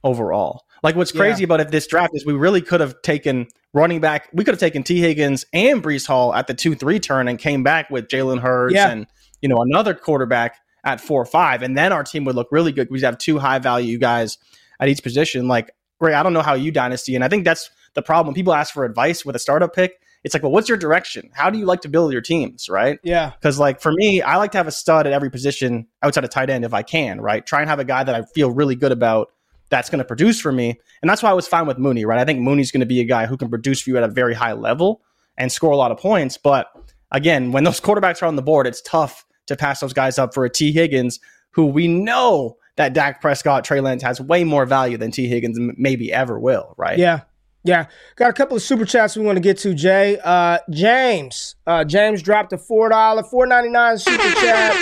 [0.04, 0.64] overall.
[0.84, 4.30] Like what's crazy about if this draft is we really could have taken running back.
[4.34, 7.40] We could have taken Tee Higgins and Breece Hall at the two three turn and
[7.40, 8.92] came back with Jalen Hurts Yeah.
[8.92, 9.08] and
[9.46, 12.72] you know another quarterback at four or five, and then our team would look really
[12.72, 12.90] good.
[12.90, 14.40] We'd have two high value guys
[14.80, 15.48] at each position.
[15.48, 15.70] Like
[16.00, 18.32] Ray, I don't know how you dynasty, and I think that's the problem.
[18.32, 21.30] When people ask for advice with a startup pick, it's like, well, what's your direction?
[21.32, 22.98] How do you like to build your teams, right?
[23.04, 23.34] Yeah.
[23.40, 26.32] Because like for me, I like to have a stud at every position outside of
[26.32, 27.46] tight end if I can, right?
[27.46, 29.28] Try and have a guy that I feel really good about
[29.70, 32.20] that's going to produce for me, and that's why I was fine with Mooney, right?
[32.20, 34.08] I think Mooney's going to be a guy who can produce for you at a
[34.08, 35.04] very high level
[35.38, 36.72] and score a lot of points, but
[37.12, 40.34] again, when those quarterbacks are on the board, it's tough to pass those guys up
[40.34, 41.20] for a Tee Higgins
[41.52, 45.58] who we know that Dak Prescott, Trey Lance has way more value than Tee Higgins
[45.78, 46.98] maybe ever will, right?
[46.98, 47.22] Yeah.
[47.64, 47.88] Yeah.
[48.16, 50.20] Got a couple of super chats we want to get to, Jay.
[50.24, 51.56] Uh, James.
[51.66, 54.74] Uh, James dropped a $4, $4.99 super chat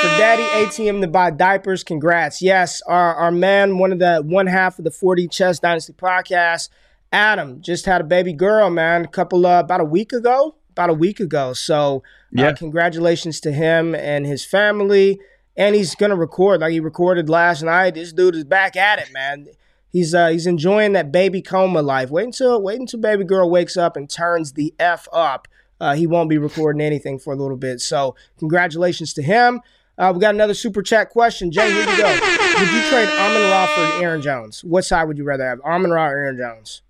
[0.00, 1.82] for Daddy ATM to buy diapers.
[1.82, 2.42] Congrats.
[2.42, 6.68] Yes, our, our man, one of the one half of the 4D Chess Dynasty podcast,
[7.12, 10.56] Adam, just had a baby girl, man, a couple uh, about a week ago.
[10.80, 11.52] About a week ago.
[11.52, 12.02] So
[12.38, 12.52] uh, yeah.
[12.52, 15.20] congratulations to him and his family
[15.56, 17.94] and he's gonna record like he recorded last night.
[17.94, 19.48] This dude is back at it, man.
[19.90, 22.10] He's uh, he's enjoying that baby coma life.
[22.10, 25.48] Wait until wait until baby girl wakes up and turns the f up.
[25.78, 27.80] Uh, he won't be recording anything for a little bit.
[27.82, 29.60] So congratulations to him.
[29.98, 31.52] Uh, we got another super chat question.
[31.52, 32.08] Jay, here we go.
[32.08, 34.64] Would you trade Amon Ra for Aaron Jones?
[34.64, 36.80] What side would you rather have, Amon Ra or Aaron Jones?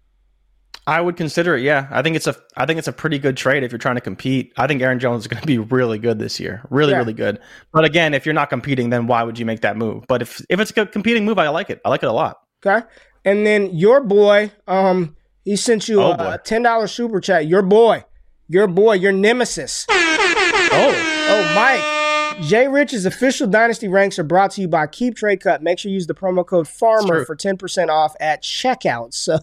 [0.91, 1.63] I would consider it.
[1.63, 3.95] Yeah, I think it's a I think it's a pretty good trade if you're trying
[3.95, 4.53] to compete.
[4.57, 6.99] I think Aaron Jones is going to be really good this year, really yeah.
[6.99, 7.39] really good.
[7.73, 10.05] But again, if you're not competing, then why would you make that move?
[10.09, 11.81] But if if it's a competing move, I like it.
[11.85, 12.41] I like it a lot.
[12.67, 12.85] Okay,
[13.25, 17.47] and then your boy, um, he sent you oh, a, a ten dollars super chat.
[17.47, 18.03] Your boy,
[18.49, 19.87] your boy, your nemesis.
[19.89, 22.49] oh, oh, Mike.
[22.49, 25.63] Jay Rich's official dynasty ranks are brought to you by Keep Trade Cut.
[25.63, 29.15] Make sure you use the promo code Farmer for ten percent off at checkout.
[29.15, 29.39] So.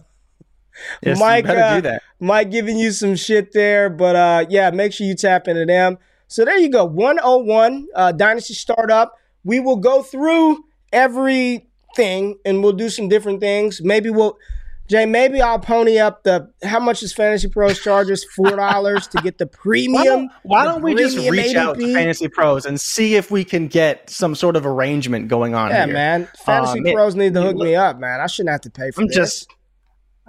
[1.02, 1.98] Yes, Mike, uh.
[2.20, 5.98] Mike giving you some shit there, but uh, yeah, make sure you tap into them.
[6.26, 9.14] So there you go, 101 uh, Dynasty Startup.
[9.44, 13.80] We will go through everything and we'll do some different things.
[13.82, 14.36] Maybe we'll,
[14.88, 18.24] Jay, maybe I'll pony up the how much is Fantasy Pros charges?
[18.36, 19.94] Four dollars to get the premium.
[19.94, 21.56] Why don't, why don't we just reach ADP?
[21.56, 25.54] out to Fantasy Pros and see if we can get some sort of arrangement going
[25.54, 25.70] on?
[25.70, 25.94] Yeah, here.
[25.94, 26.28] man.
[26.44, 28.20] Fantasy um, Pros it, need to hook me up, man.
[28.20, 29.16] I shouldn't have to pay for I'm this.
[29.16, 29.54] Just,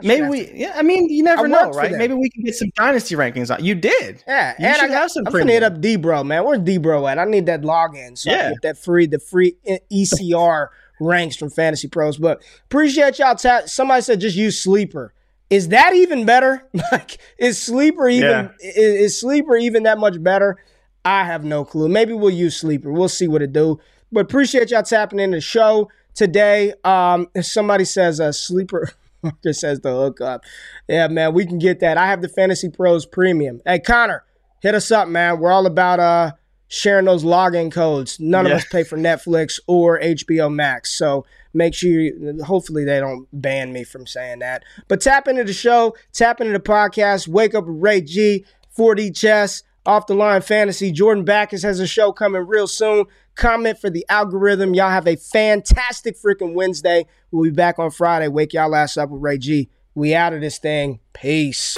[0.01, 0.73] Maybe we, yeah.
[0.75, 1.91] I mean, you never know, right?
[1.91, 3.63] Maybe we can get some dynasty rankings on.
[3.63, 4.55] You did, yeah.
[4.59, 5.25] You and I have some.
[5.27, 6.43] I'm gonna hit up D bro, man.
[6.43, 7.19] Where's D bro at?
[7.19, 8.47] I need that login so yeah.
[8.47, 9.55] I get that free, the free
[9.91, 10.69] ECR
[10.99, 12.17] ranks from Fantasy Pros.
[12.17, 13.35] But appreciate y'all.
[13.35, 15.13] Ta- Somebody said just use Sleeper.
[15.49, 16.67] Is that even better?
[16.91, 18.49] Like, is Sleeper even yeah.
[18.61, 20.57] is, is Sleeper even that much better?
[21.05, 21.87] I have no clue.
[21.87, 22.91] Maybe we'll use Sleeper.
[22.91, 23.79] We'll see what it do.
[24.11, 26.73] But appreciate y'all tapping in the show today.
[26.83, 28.91] Um, if somebody says a uh, Sleeper.
[29.23, 30.43] Marcus says the hookup.
[30.87, 31.97] Yeah, man, we can get that.
[31.97, 33.61] I have the Fantasy Pros Premium.
[33.65, 34.23] Hey, Connor,
[34.61, 35.39] hit us up, man.
[35.39, 36.31] We're all about uh
[36.67, 38.19] sharing those login codes.
[38.19, 38.51] None yeah.
[38.51, 41.89] of us pay for Netflix or HBO Max, so make sure.
[41.89, 44.63] You, hopefully, they don't ban me from saying that.
[44.87, 47.27] But tap into the show, tap into the podcast.
[47.27, 48.45] Wake up with Ray G,
[48.77, 50.91] 4D Chess, Off the Line Fantasy.
[50.91, 54.75] Jordan Backus has a show coming real soon comment for the algorithm.
[54.75, 57.07] Y'all have a fantastic freaking Wednesday.
[57.31, 58.27] We'll be back on Friday.
[58.27, 59.67] Wake y'all ass up with Ray G.
[59.95, 60.99] We out of this thing.
[61.13, 61.75] Peace.